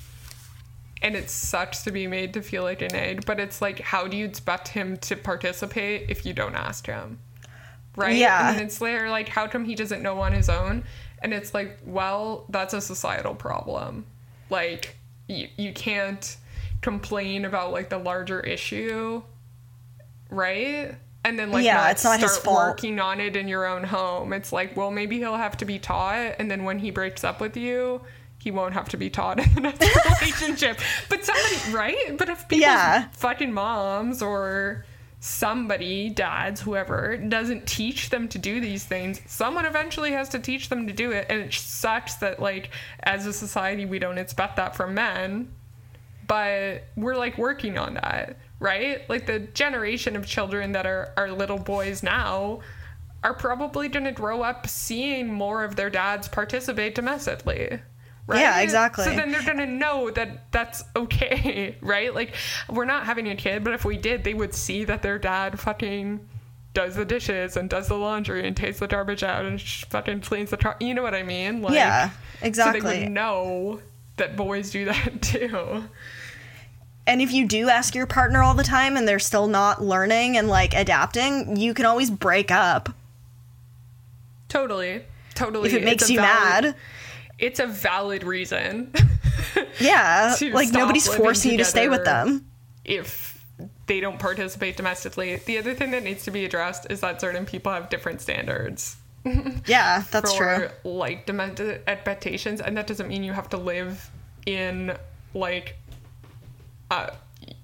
[1.01, 4.07] And it sucks to be made to feel like an egg, but it's like, how
[4.07, 7.19] do you expect him to participate if you don't ask him?
[7.97, 8.15] Right?
[8.15, 8.51] Yeah.
[8.53, 10.85] And it's there like, how come he doesn't know on his own?
[11.21, 14.05] And it's like, well, that's a societal problem.
[14.49, 14.95] Like,
[15.27, 16.37] you, you can't
[16.81, 19.21] complain about like the larger issue,
[20.29, 20.95] right?
[21.25, 22.57] And then like Yeah, not it's not start his fault.
[22.57, 24.31] working on it in your own home.
[24.33, 27.41] It's like, well, maybe he'll have to be taught, and then when he breaks up
[27.41, 28.01] with you,
[28.39, 29.81] he won't have to be taught in the next
[30.21, 30.79] relationship.
[31.09, 32.17] But somebody, right?
[32.17, 33.07] But if people's Yeah.
[33.13, 34.85] fucking moms or
[35.19, 40.69] somebody, dads, whoever, doesn't teach them to do these things, someone eventually has to teach
[40.69, 41.25] them to do it.
[41.29, 42.69] And it sucks that, like,
[43.01, 45.51] as a society, we don't expect that from men,
[46.27, 49.09] but we're like working on that, right?
[49.09, 52.59] Like, the generation of children that are, are little boys now
[53.23, 57.79] are probably going to grow up seeing more of their dads participate domestically.
[58.27, 58.41] Right?
[58.41, 59.05] Yeah, exactly.
[59.05, 62.13] So then they're gonna know that that's okay, right?
[62.13, 62.35] Like,
[62.69, 65.57] we're not having a kid, but if we did, they would see that their dad
[65.59, 66.19] fucking
[66.73, 70.49] does the dishes and does the laundry and takes the garbage out and fucking cleans
[70.51, 70.75] the car.
[70.79, 71.61] You know what I mean?
[71.61, 72.81] Like, yeah, So exactly.
[72.81, 73.79] they would know
[74.17, 75.85] that boys do that too.
[77.07, 80.35] and if you do ask your partner all the time and they're still not learning
[80.37, 82.89] and like adapting, you can always break up
[84.49, 85.03] Totally.
[85.33, 85.69] Totally.
[85.69, 86.75] if it makes you valid- mad.
[87.39, 88.93] It's a valid reason.
[89.79, 92.47] Yeah, like nobody's forcing you to stay with them.
[92.83, 93.43] if
[93.85, 95.37] they don't participate domestically.
[95.45, 98.97] The other thing that needs to be addressed is that certain people have different standards.
[99.65, 100.91] Yeah, that's for true.
[100.91, 104.09] like domestic expectations, and that doesn't mean you have to live
[104.45, 104.95] in
[105.33, 105.75] like
[106.91, 107.13] a,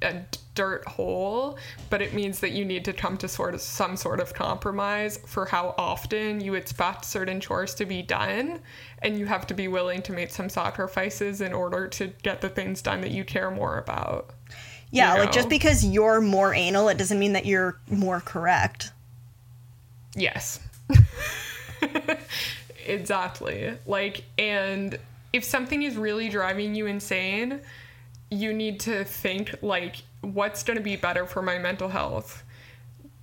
[0.01, 0.21] a
[0.55, 1.57] dirt hole,
[1.89, 5.17] but it means that you need to come to sort of some sort of compromise
[5.25, 8.59] for how often you expect certain chores to be done,
[9.03, 12.49] and you have to be willing to make some sacrifices in order to get the
[12.49, 14.31] things done that you care more about.
[14.91, 18.91] Yeah, you like just because you're more anal, it doesn't mean that you're more correct.
[20.15, 20.59] Yes.
[22.85, 23.73] exactly.
[23.85, 24.97] Like, and
[25.33, 27.61] if something is really driving you insane,
[28.29, 32.43] you need to think, like, what's going to be better for my mental health?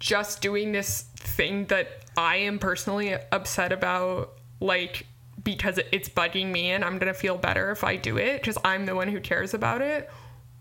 [0.01, 5.07] Just doing this thing that I am personally upset about, like,
[5.43, 8.59] because it's bugging me and I'm going to feel better if I do it because
[8.65, 10.11] I'm the one who cares about it.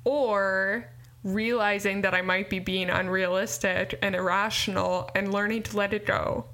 [0.06, 0.90] Or
[1.24, 6.46] realizing that I might be being unrealistic and irrational and learning to let it go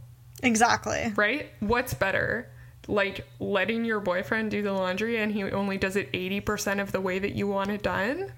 [0.42, 1.14] Exactly.
[1.16, 1.50] right?
[1.60, 2.50] What's better?
[2.88, 7.02] Like letting your boyfriend do the laundry and he only does it 80% of the
[7.02, 8.32] way that you want it done?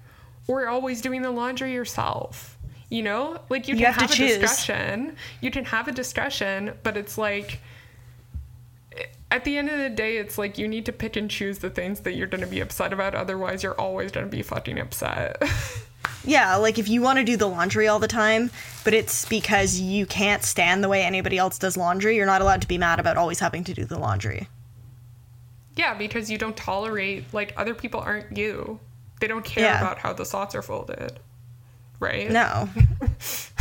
[0.46, 2.56] Or always doing the laundry yourself?
[2.90, 3.40] You know?
[3.50, 4.38] Like you You can have have, a choose.
[4.38, 5.16] discussion.
[5.40, 7.60] You can have a discussion, but it's like
[9.30, 11.70] at the end of the day, it's like you need to pick and choose the
[11.70, 13.14] things that you're going to be upset about.
[13.14, 15.42] Otherwise, you're always going to be fucking upset.
[16.24, 18.50] Yeah, like if you want to do the laundry all the time,
[18.84, 22.60] but it's because you can't stand the way anybody else does laundry, you're not allowed
[22.62, 24.48] to be mad about always having to do the laundry.
[25.76, 28.78] yeah, because you don't tolerate, like, other people aren't you.
[29.20, 29.80] They don't care Yeah.
[29.80, 31.18] about how the socks are folded.
[32.00, 32.30] Right?
[32.30, 32.68] No.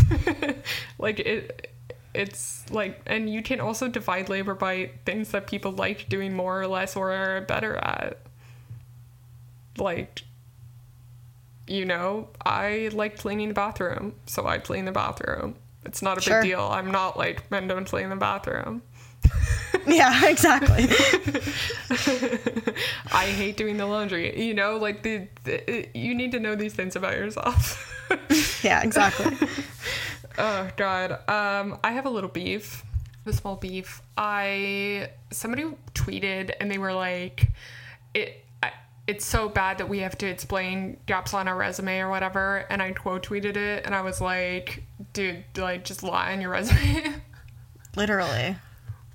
[0.99, 1.71] like it
[2.17, 6.59] it's like and you can also divide labor by things that people like doing more
[6.61, 8.17] or less or are better at
[9.77, 10.23] like
[11.67, 15.55] you know i like cleaning the bathroom so i clean the bathroom
[15.85, 16.41] it's not a Sure.
[16.41, 18.81] big deal i'm not like men don't clean the bathroom
[19.85, 20.83] Yeah, exactly.
[23.13, 26.73] i hate doing the laundry you know like the, the you need to know these
[26.73, 27.93] things about yourself
[28.63, 29.35] yeah, exactly.
[30.37, 31.11] Oh god.
[31.29, 32.83] Um I have a little beef.
[33.25, 34.01] A small beef.
[34.17, 37.51] I somebody tweeted and they were like
[38.13, 38.43] it
[39.07, 42.81] it's so bad that we have to explain gaps on our resume or whatever and
[42.81, 44.83] I quote tweeted it and I was like,
[45.13, 47.15] dude, like just lie on your resume.
[47.95, 48.57] Literally.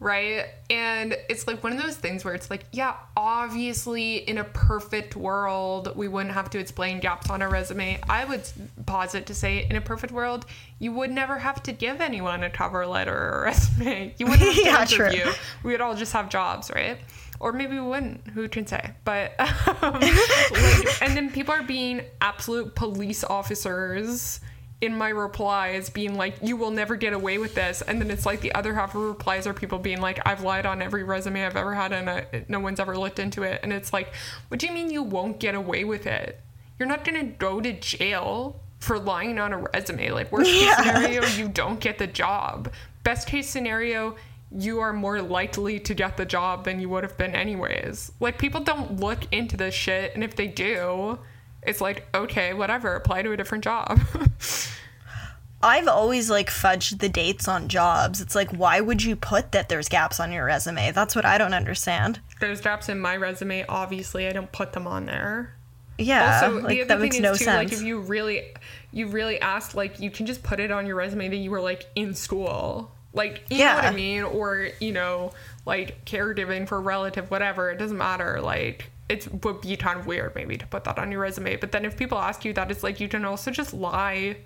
[0.02, 0.46] Right?
[0.68, 5.14] And it's like one of those things where it's like, yeah, obviously in a perfect
[5.14, 8.00] world, we wouldn't have to explain gaps on a resume.
[8.08, 8.42] I would
[8.84, 10.44] posit to say, in a perfect world,
[10.80, 14.14] you would never have to give anyone a cover letter or a resume.
[14.18, 15.06] You wouldn't have to Yeah, true.
[15.06, 15.32] interview.
[15.62, 16.98] We would all just have jobs, right?
[17.38, 18.26] Or maybe we wouldn't.
[18.28, 18.90] Who can say?
[19.04, 19.32] But
[19.82, 24.40] um, like, and then people are being absolute police officers
[24.82, 27.82] in my replies being like, you will never get away with this.
[27.82, 30.66] And then it's like the other half of replies are people being like, I've lied
[30.66, 33.60] on every resume I've ever had and I, no one's ever looked into it.
[33.62, 34.12] And it's like,
[34.48, 36.40] what do you mean you won't get away with it?
[36.78, 40.10] You're not going to go to jail for lying on a resume.
[40.10, 40.76] Like, worst case Yeah.
[40.94, 42.72] scenario, you don't get the job.
[43.04, 44.16] Best case scenario,
[44.50, 48.10] you are more likely to get the job than you would have been anyways.
[48.18, 50.12] Like, people don't look into this shit.
[50.16, 51.20] And if they do,
[51.62, 54.00] it's like, okay, whatever, apply to a different job.
[55.62, 58.20] I've always like fudged the dates on jobs.
[58.20, 60.90] It's like, why would you put that there's gaps on your resume?
[60.90, 62.20] That's what I don't understand.
[62.40, 63.64] There's gaps in my resume.
[63.68, 65.54] Obviously, I don't put them on there.
[65.98, 67.70] Yeah, also, like the other that thing makes is no too, sense.
[67.70, 68.54] like if you really,
[68.90, 71.60] you really asked, like you can just put it on your resume that you were
[71.60, 75.32] like in school, like you know what I mean, or you know,
[75.64, 77.70] like caregiving for a relative, whatever.
[77.70, 78.40] It doesn't matter.
[78.40, 81.56] Like it would be kind of weird maybe to put that on your resume.
[81.56, 84.36] But then if people ask you that, it's like you can also just lie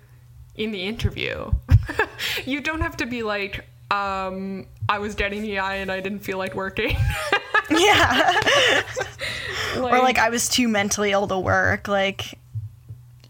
[0.55, 1.51] in the interview.
[2.45, 6.19] you don't have to be like, um, I was getting the EI and I didn't
[6.19, 6.97] feel like working.
[7.69, 8.31] yeah.
[9.77, 11.87] or like I was too mentally ill to work.
[11.87, 12.37] Like,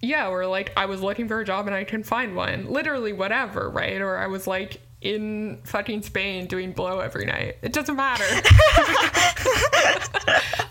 [0.01, 2.67] Yeah, or like I was looking for a job and I couldn't find one.
[2.67, 4.01] Literally whatever, right?
[4.01, 7.57] Or I was like in fucking Spain doing blow every night.
[7.61, 8.25] It doesn't matter.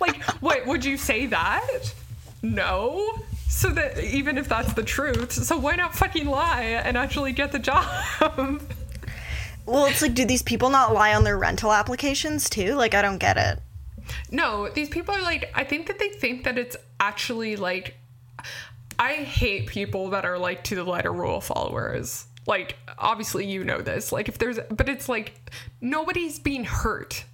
[0.00, 1.94] like, what would you say that?
[2.42, 3.14] No.
[3.48, 7.52] So that even if that's the truth, so why not fucking lie and actually get
[7.52, 7.86] the job?
[9.64, 12.74] well, it's like, do these people not lie on their rental applications too?
[12.74, 13.60] Like, I don't get it.
[14.30, 17.96] No, these people are like, I think that they think that it's actually like,
[18.98, 22.26] I hate people that are like to the letter rule followers.
[22.46, 24.12] Like, obviously, you know this.
[24.12, 25.34] Like, if there's, but it's like,
[25.80, 27.24] nobody's being hurt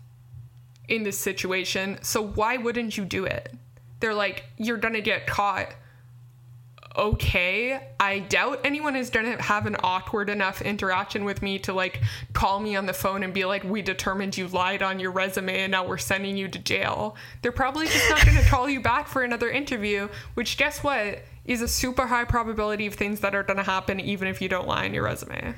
[0.89, 1.99] in this situation.
[2.03, 3.53] So why wouldn't you do it?
[4.01, 5.75] They're like, you're gonna get caught
[6.97, 7.89] okay.
[7.99, 12.01] I doubt anyone is gonna have an awkward enough interaction with me to like
[12.33, 15.63] call me on the phone and be like, "We determined you lied on your resume
[15.63, 19.09] and now we're sending you to jail." They're probably just not gonna call you back
[19.09, 20.09] for another interview.
[20.35, 24.29] Which, guess what, is a super high probability of things that are gonna happen even
[24.29, 25.55] if you don't lie on your resume.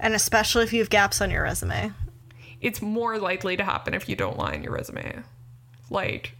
[0.00, 1.92] And especially if you have gaps on your resume.
[2.60, 5.22] It's more likely to happen if you don't lie on your resume.
[5.90, 6.34] Like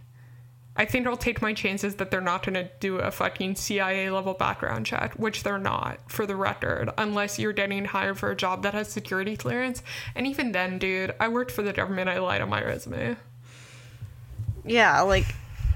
[0.77, 4.09] I think I'll take my chances that they're not going to do a fucking CIA
[4.09, 8.35] level background check, which they're not, for the record, unless you're getting hired for a
[8.35, 9.81] job that has security clearance.
[10.15, 13.15] And even then, dude, I worked for the government, I lied on my resume.
[14.65, 15.27] Yeah, like,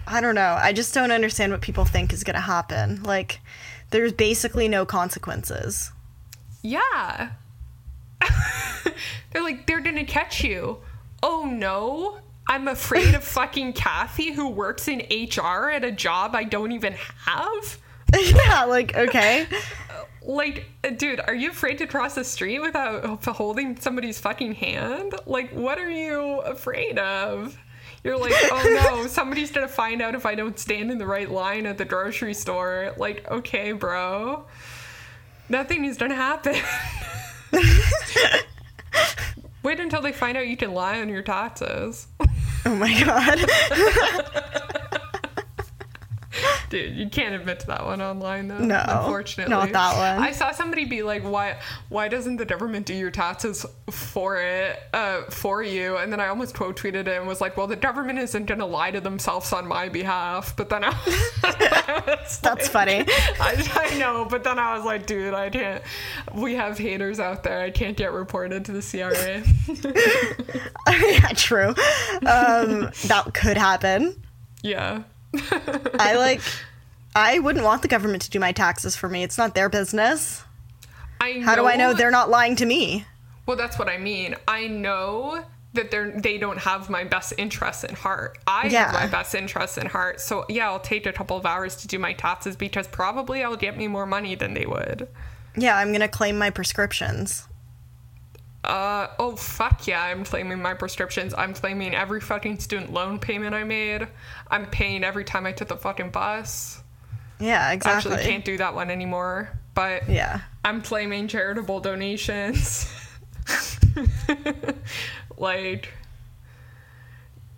[0.06, 0.58] I don't know.
[0.60, 3.02] I just don't understand what people think is going to happen.
[3.04, 3.40] Like,
[3.92, 5.92] there's basically no consequences.
[6.62, 7.32] Yeah.
[9.32, 10.80] they're like, they're going to catch you.
[11.22, 12.20] Oh no
[12.50, 16.94] I'm afraid of fucking Kathy who works in HR at a job I don't even
[17.26, 17.78] have.
[18.20, 19.46] yeah, like, okay.
[20.24, 20.66] Like,
[20.98, 25.14] dude, are you afraid to cross the street without holding somebody's fucking hand?
[25.28, 27.56] Like, what are you afraid of?
[28.04, 31.30] You're like, oh no, somebody's gonna find out if I don't stand in the right
[31.30, 32.96] line at the grocery store.
[32.98, 34.46] Like, okay, bro.
[35.50, 36.56] Nothing is gonna happen.
[39.64, 42.08] Wait until they find out you can lie on your taxes.
[42.66, 43.46] Oh my god.
[46.70, 48.60] Dude, you can't admit to that one online though.
[48.60, 50.24] No, unfortunately, not that one.
[50.24, 51.60] I saw somebody be like, "Why?
[51.90, 56.28] Why doesn't the government do your taxes for it, uh, for you?" And then I
[56.28, 59.52] almost quote tweeted it and was like, "Well, the government isn't gonna lie to themselves
[59.52, 60.92] on my behalf." But then I,
[61.42, 63.06] that's like, funny.
[63.40, 65.84] I, I know, but then I was like, "Dude, I can't.
[66.36, 67.62] We have haters out there.
[67.62, 69.42] I can't get reported to the CRA."
[70.88, 71.70] yeah, true.
[72.28, 74.22] Um, that could happen.
[74.62, 75.04] Yeah.
[76.00, 76.42] I like
[77.16, 79.24] I wouldn't want the government to do my taxes for me.
[79.24, 80.44] It's not their business.
[81.22, 83.06] I How do I know they're not lying to me?
[83.46, 84.36] Well, that's what I mean.
[84.48, 88.38] I know that they're they don't have my best interests in heart.
[88.48, 88.92] I yeah.
[88.92, 90.22] have my best interests in heart.
[90.22, 93.58] So yeah, I'll take a couple of hours to do my taxes because probably I'll
[93.58, 95.08] get me more money than they would.
[95.56, 97.49] Yeah, I'm gonna claim my prescriptions.
[98.64, 101.34] Uh oh fuck yeah, I'm claiming my prescriptions.
[101.38, 104.08] I'm claiming every fucking student loan payment I made.
[104.50, 106.82] I'm paying every time I took the fucking bus.
[107.40, 108.12] Yeah, exactly.
[108.12, 109.58] Actually can't do that one anymore.
[109.76, 110.42] But yeah.
[110.66, 112.92] I'm claiming charitable donations.
[115.38, 115.94] like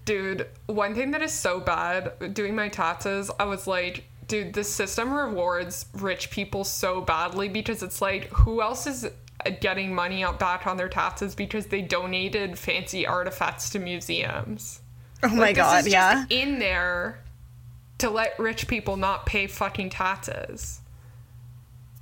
[0.05, 4.63] dude, one thing that is so bad doing my taxes, I was like, dude, the
[4.63, 9.09] system rewards rich people so badly because it's like, who else is
[9.59, 14.81] getting money out back on their taxes because they donated fancy artifacts to museums.
[15.23, 16.25] Oh my like, god, yeah.
[16.29, 17.23] in there
[17.99, 20.81] to let rich people not pay fucking taxes.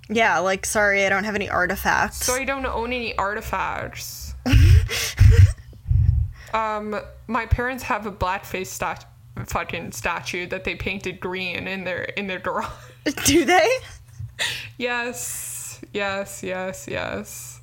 [0.10, 2.26] Yeah, like sorry, I don't have any artifacts.
[2.26, 4.34] So I don't own any artifacts.
[6.54, 9.06] um, my parents have a blackface stat-
[9.46, 12.72] fucking statue that they painted green in their in their garage.
[13.26, 13.70] Do they?
[14.78, 15.49] yes
[15.94, 17.62] yes, yes, yes.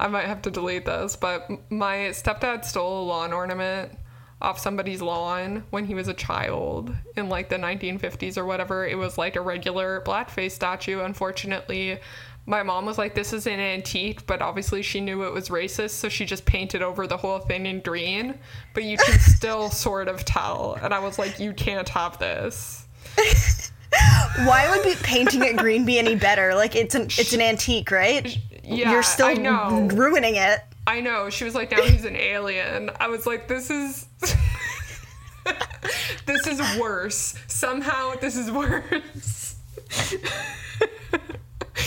[0.00, 3.92] I might have to delete this, but my stepdad stole a lawn ornament
[4.40, 8.86] off somebody's lawn when he was a child in like the 1950s or whatever.
[8.86, 11.00] It was like a regular blackface statue.
[11.00, 11.98] Unfortunately,
[12.46, 15.90] my mom was like, This is an antique, but obviously she knew it was racist,
[15.90, 18.38] so she just painted over the whole thing in green.
[18.74, 20.78] But you can still sort of tell.
[20.80, 22.86] And I was like, You can't have this.
[24.44, 26.54] Why would be painting it green be any better?
[26.54, 28.38] Like it's an it's an antique, right?
[28.62, 29.34] Yeah, you're still
[29.88, 30.60] ruining it.
[30.86, 31.30] I know.
[31.30, 34.06] She was like, "Now he's an alien." I was like, "This is."
[36.26, 37.34] this is worse.
[37.46, 39.56] Somehow this is worse.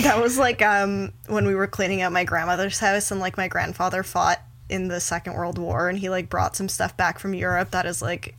[0.02, 3.48] that was like um when we were cleaning out my grandmother's house and like my
[3.48, 7.34] grandfather fought in the Second World War and he like brought some stuff back from
[7.34, 8.36] Europe that is like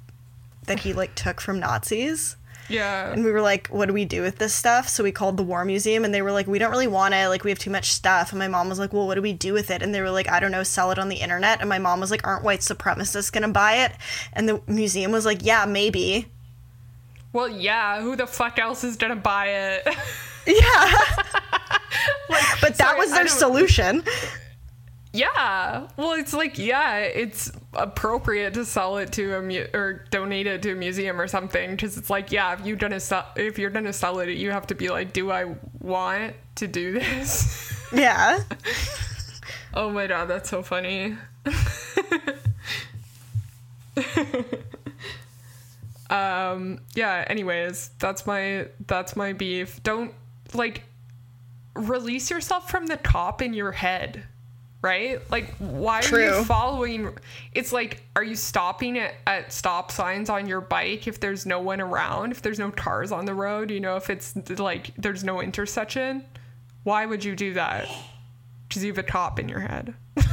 [0.67, 2.37] that he like took from Nazis.
[2.73, 3.13] Yeah.
[3.13, 4.89] And we were like, what do we do with this stuff?
[4.89, 7.29] So we called the War Museum and they were like, we don't really want it.
[7.29, 8.33] Like, we have too much stuff.
[8.33, 9.83] And my mom was like, well, what do we do with it?
[9.83, 11.61] And they were like, I don't know, sell it on the internet.
[11.61, 13.93] And my mom was like, aren't white supremacists going to buy it?
[14.33, 16.29] And the museum was like, yeah, maybe.
[17.33, 18.01] Well, yeah.
[18.01, 19.87] Who the fuck else is going to buy it?
[20.47, 20.95] yeah.
[22.29, 24.05] like, but that sorry, was their solution.
[25.13, 25.89] Yeah.
[25.97, 30.63] Well, it's like, yeah, it's appropriate to sell it to a mu- or donate it
[30.63, 33.71] to a museum or something because it's like, yeah, if you're gonna sell if you're
[33.71, 37.71] gonna sell it, you have to be like, do I want to do this?
[37.95, 38.39] Yeah.
[39.75, 41.15] oh my god, that's so funny.
[46.11, 50.13] um yeah anyways that's my that's my beef don't
[50.53, 50.83] like
[51.75, 54.23] release yourself from the top in your head
[54.83, 55.21] right?
[55.31, 57.17] Like why are you following
[57.55, 61.61] it's like are you stopping at, at stop signs on your bike if there's no
[61.61, 65.23] one around if there's no cars on the road you know if it's like there's
[65.25, 66.25] no intersection?
[66.83, 67.89] Why would you do that?
[68.69, 69.95] Because you have a cop in your head.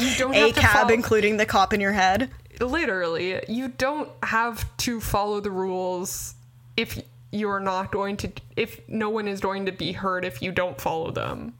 [0.00, 2.30] You don't A have to cab, follow- including the cop in your head.
[2.60, 6.34] literally you don't have to follow the rules
[6.76, 10.50] if you're not going to if no one is going to be hurt if you
[10.52, 11.52] don't follow them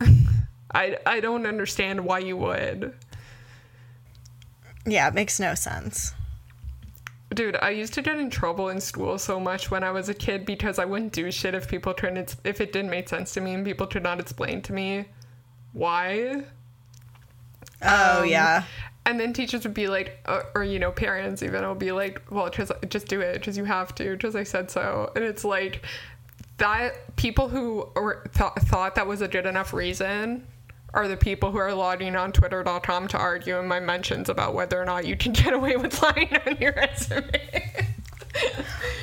[0.74, 2.94] i i don't understand why you would
[4.86, 6.12] Yeah, it makes no sense.
[7.34, 10.14] dude i used to get in trouble in school so much when i was a
[10.14, 13.34] kid because i wouldn't do shit if people tried to if it didn't make sense
[13.34, 15.06] to me and people could not explain to me
[15.72, 16.42] why
[17.82, 18.62] Oh Um, yeah.
[19.06, 22.20] And then teachers would be like, or, or you know, parents even will be like,
[22.30, 25.12] well, just, just do it because you have to, because I said so.
[25.14, 25.82] And it's like
[26.58, 27.88] that people who
[28.34, 30.44] th- thought that was a good enough reason
[30.92, 34.80] are the people who are logging on twitter.com to argue in my mentions about whether
[34.80, 37.72] or not you can get away with lying on your resume.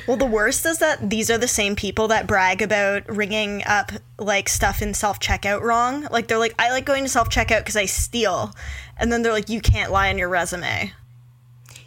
[0.06, 3.90] Well, the worst is that these are the same people that brag about ringing up
[4.18, 6.06] like stuff in self checkout wrong.
[6.10, 8.54] Like they're like, I like going to self checkout because I steal,
[8.98, 10.92] and then they're like, you can't lie on your resume.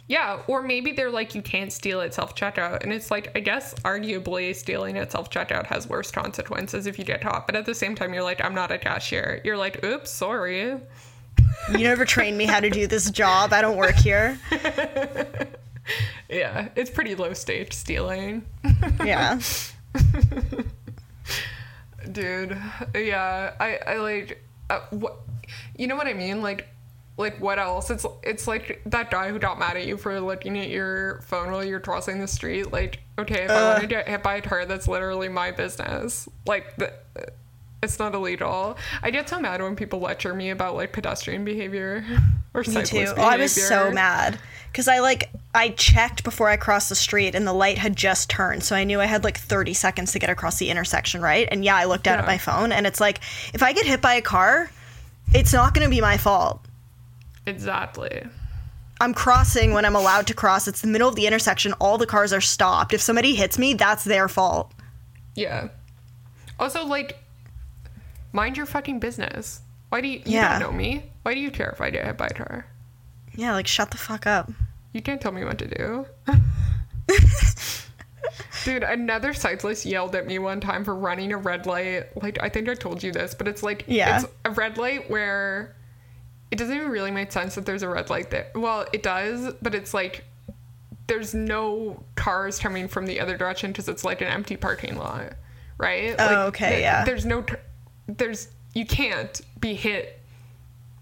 [0.08, 2.82] yeah, or maybe they're like, you can't steal at self checkout.
[2.82, 7.04] And it's like, I guess arguably stealing at self checkout has worse consequences if you
[7.04, 7.46] get caught.
[7.46, 9.40] But at the same time, you're like, I'm not a cashier.
[9.44, 10.80] You're like, oops, sorry.
[11.70, 13.52] You never trained me how to do this job.
[13.52, 14.38] I don't work here.
[16.30, 18.44] Yeah, it's pretty low stage stealing.
[19.02, 19.40] Yeah.
[22.12, 22.56] Dude,
[22.94, 25.16] yeah, I, I like, uh, what,
[25.76, 26.42] you know what I mean?
[26.42, 26.68] Like,
[27.16, 27.90] like what else?
[27.90, 31.50] It's it's like that guy who got mad at you for looking at your phone
[31.50, 32.72] while you're crossing the street.
[32.72, 36.28] Like, okay, if I want to get hit by a car, that's literally my business.
[36.46, 36.92] Like, the,
[37.82, 38.76] it's not illegal.
[39.02, 42.04] I get so mad when people lecture me about like pedestrian behavior
[42.54, 42.98] or Me cyclist too.
[42.98, 43.14] behavior.
[43.22, 44.38] Oh, I was so mad
[44.72, 48.28] because I like I checked before I crossed the street and the light had just
[48.30, 51.48] turned, so I knew I had like 30 seconds to get across the intersection, right?
[51.50, 53.18] And yeah, I looked down at my phone and it's like
[53.54, 54.70] if I get hit by a car,
[55.32, 56.60] it's not going to be my fault.
[57.46, 58.24] Exactly.
[59.00, 60.66] I'm crossing when I'm allowed to cross.
[60.66, 61.72] It's the middle of the intersection.
[61.74, 62.92] All the cars are stopped.
[62.92, 64.72] If somebody hits me, that's their fault.
[65.36, 65.68] Yeah.
[66.58, 67.16] Also, like,
[68.32, 69.60] mind your fucking business.
[69.90, 70.58] Why do you, you Yeah.
[70.58, 71.10] don't know me?
[71.22, 72.66] Why do you care if I get hit by a car?
[73.34, 74.50] Yeah, like shut the fuck up.
[74.92, 76.06] You can't tell me what to do.
[78.64, 82.04] Dude, another cyclist yelled at me one time for running a red light.
[82.22, 84.20] Like, I think I told you this, but it's like, Yeah.
[84.20, 85.74] it's a red light where
[86.50, 88.48] it doesn't even really make sense that there's a red light there.
[88.54, 90.24] Well, it does, but it's like,
[91.06, 95.34] there's no cars coming from the other direction because it's like an empty parking lot,
[95.78, 96.14] right?
[96.18, 97.04] Oh, like, okay, th- yeah.
[97.04, 97.44] There's no,
[98.08, 100.20] there's, you can't be hit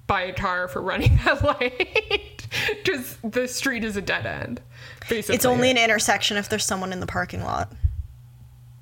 [0.07, 2.47] by a car for running that light
[2.85, 4.61] because the street is a dead end.
[5.09, 7.73] Basically, It's only an intersection if there's someone in the parking lot.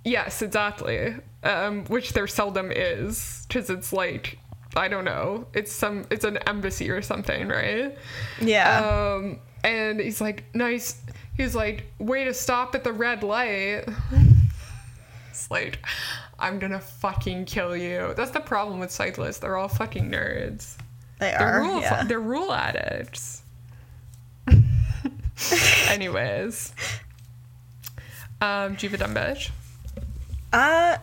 [0.05, 1.15] yes, exactly.
[1.43, 4.39] Um, which there seldom is because it's like
[4.77, 5.47] I don't know.
[5.53, 6.07] It's some.
[6.11, 7.97] It's an embassy or something, right?
[8.41, 8.81] Yeah.
[9.15, 11.01] Um, and he's like, nice.
[11.37, 13.85] He's like, way to stop at the red light.
[15.51, 15.79] Like,
[16.39, 18.15] I'm gonna fucking kill you.
[18.17, 19.39] That's the problem with cyclists.
[19.39, 20.77] They're all fucking nerds.
[21.19, 21.61] they They're are.
[21.63, 21.81] rule.
[21.81, 22.05] yeah.
[22.05, 23.43] They're rule addicts.
[25.89, 26.73] Anyways,
[28.41, 29.51] um, do you have a dumb bitch?
[30.53, 30.99] Uh,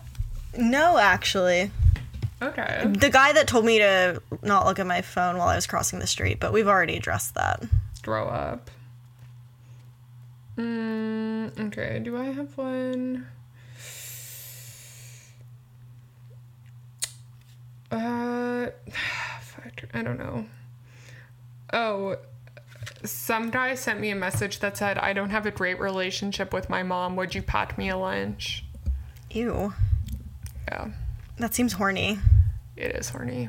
[0.56, 1.70] no, actually.
[2.40, 2.84] Okay.
[2.88, 5.98] The guy that told me to not look at my phone while I was crossing
[5.98, 7.62] the street, but we've already addressed that.
[8.02, 8.70] Throw up.
[10.56, 12.00] Mm, okay.
[12.02, 13.26] Do I have one?
[17.92, 18.70] Uh,
[19.42, 20.46] fuck, I don't know.
[21.72, 22.16] Oh,
[23.04, 26.68] some guy sent me a message that said, "I don't have a great relationship with
[26.70, 27.14] my mom.
[27.16, 28.64] Would you pack me a lunch?"
[29.30, 29.72] Ew.
[30.68, 30.88] Yeah,
[31.38, 32.18] That seems horny.
[32.76, 33.48] it is horny.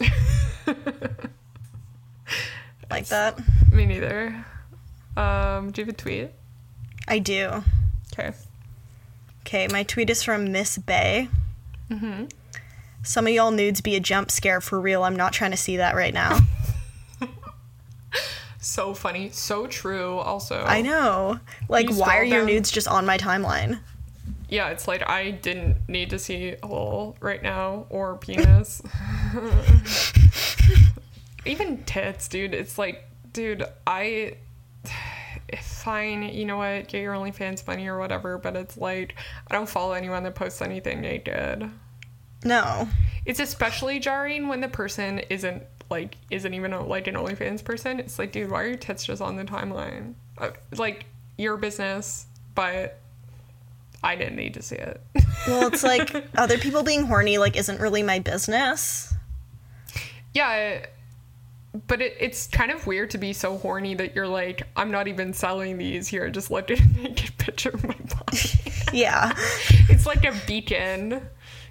[2.90, 3.38] Like that.
[3.72, 4.44] Me neither.
[5.16, 6.30] Um, do you have a tweet?
[7.08, 7.64] I do.
[8.12, 8.32] Okay.
[9.42, 11.28] Okay, my tweet is from Miss Bay.
[11.90, 12.24] Mm-hmm.
[13.02, 15.02] Some of y'all nudes be a jump scare for real.
[15.02, 16.38] I'm not trying to see that right now.
[18.64, 19.28] So funny.
[19.30, 20.18] So true.
[20.18, 21.40] Also, I know.
[21.68, 23.80] Like, You why are your down- nudes just on my timeline?
[24.48, 28.80] Yeah, it's like I didn't need to see a hole right now or penis.
[31.44, 32.54] Even tits, dude.
[32.54, 34.36] It's like, dude, I
[35.60, 39.16] fine, you know what, get your OnlyFans money or whatever, but it's like,
[39.48, 41.70] I don't follow anyone that posts anything naked.
[42.44, 42.88] No.
[43.24, 48.00] It's especially jarring when the person isn't like isn't even a, like an OnlyFans person.
[48.00, 50.14] It's like, dude, why are your tits just on the timeline?
[50.38, 51.04] Uh, like
[51.36, 52.98] your business, but
[54.02, 55.00] I didn't need to see it.
[55.46, 59.14] Well, it's like other people being horny like isn't really my business.
[60.34, 60.86] yeah,
[61.86, 65.08] but it, it's kind of weird to be so horny that you're like, I'm not
[65.08, 66.26] even selling these here.
[66.26, 68.38] I Just look at a naked picture of my body.
[68.92, 69.32] Yeah.
[69.88, 71.26] it's like a beacon.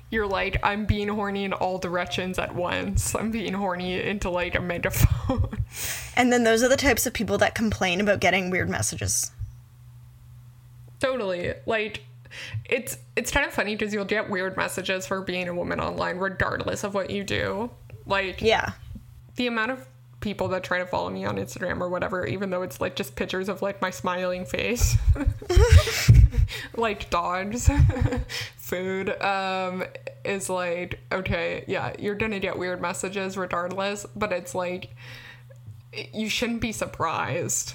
[0.09, 3.13] You're like, I'm being horny in all directions at once.
[3.15, 5.49] I'm being horny into like a megaphone.
[6.17, 9.31] And then those are the types of people that complain about getting weird messages.
[10.99, 11.53] totally.
[11.65, 12.03] Like,
[12.65, 16.17] it's it's kind of funny because you'll get weird messages for being a woman online,
[16.17, 17.69] regardless of what you do.
[18.05, 18.71] Like, Yeah.
[19.35, 19.87] The amount of
[20.21, 23.15] people that try to follow me on Instagram or whatever, even though it's like just
[23.15, 24.97] pictures of like my smiling face,
[26.75, 27.69] like dogs,
[28.57, 29.83] food, um,
[30.23, 34.95] is like, okay, yeah, you're gonna get weird messages regardless, but it's like,
[36.13, 37.73] you shouldn't be surprised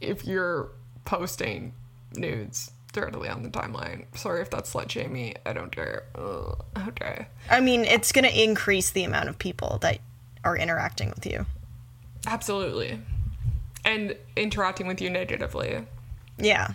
[0.00, 0.70] if you're
[1.04, 1.74] posting
[2.14, 4.04] nudes directly on the timeline.
[4.16, 5.34] Sorry if that's slut shaming.
[5.44, 6.04] I don't care.
[6.14, 7.26] Ugh, okay.
[7.50, 9.98] I mean, it's to increase the amount of people that
[10.44, 11.46] are interacting with you.
[12.26, 13.00] Absolutely.
[13.84, 15.84] And interacting with you negatively.
[16.38, 16.68] Yeah.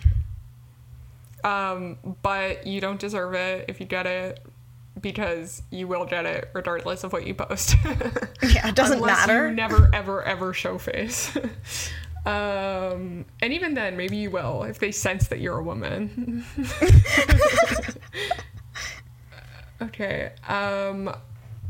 [1.44, 4.44] Um, but you don't deserve it if you get it
[5.00, 7.76] because you will get it regardless of what you post.
[8.40, 9.48] Yeah, it doesn't matter.
[9.48, 11.36] You never, ever, ever show face.
[12.26, 16.44] um, and even then, maybe you will if they sense that you're a woman.
[19.82, 20.32] okay.
[20.48, 21.14] Um,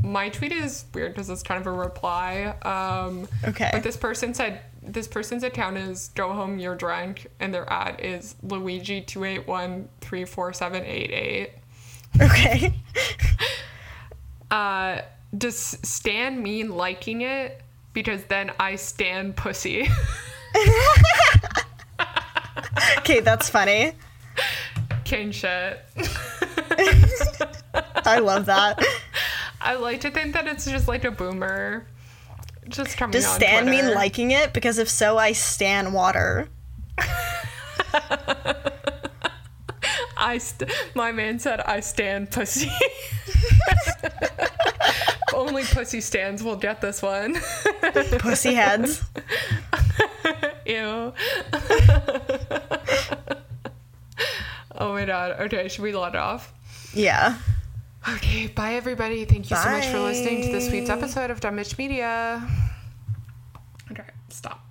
[0.03, 2.55] my tweet is weird because it's kind of a reply.
[2.63, 3.71] Um, Okay.
[3.73, 8.01] But this person said this person's account is go home you're drunk and their ad
[8.01, 11.51] is Luigi two eight one three four seven eight eight.
[12.21, 12.75] Okay.
[14.51, 15.03] Uh,
[15.37, 17.61] does Stan mean liking it?
[17.93, 19.87] Because then I stand pussy.
[22.99, 23.93] Okay, that's funny.
[25.05, 25.81] King shit.
[28.05, 28.83] I love that.
[29.61, 31.87] I like to think that it's just like a boomer.
[32.69, 34.53] Just coming Does Stan mean liking it?
[34.53, 36.49] Because if so, I stan water.
[40.19, 42.71] I st- my man said I stand pussy.
[45.35, 47.35] Only pussy stands will get this one.
[48.19, 49.05] Pussy heads.
[50.67, 51.13] Ew.
[54.75, 55.41] oh my god.
[55.41, 56.53] Okay, should we let off?
[56.93, 57.39] Yeah.
[58.07, 59.25] Okay, bye everybody.
[59.25, 62.47] Thank you so much for listening to this week's episode of Dumb Bitch Media.
[63.91, 64.68] Okay, stop.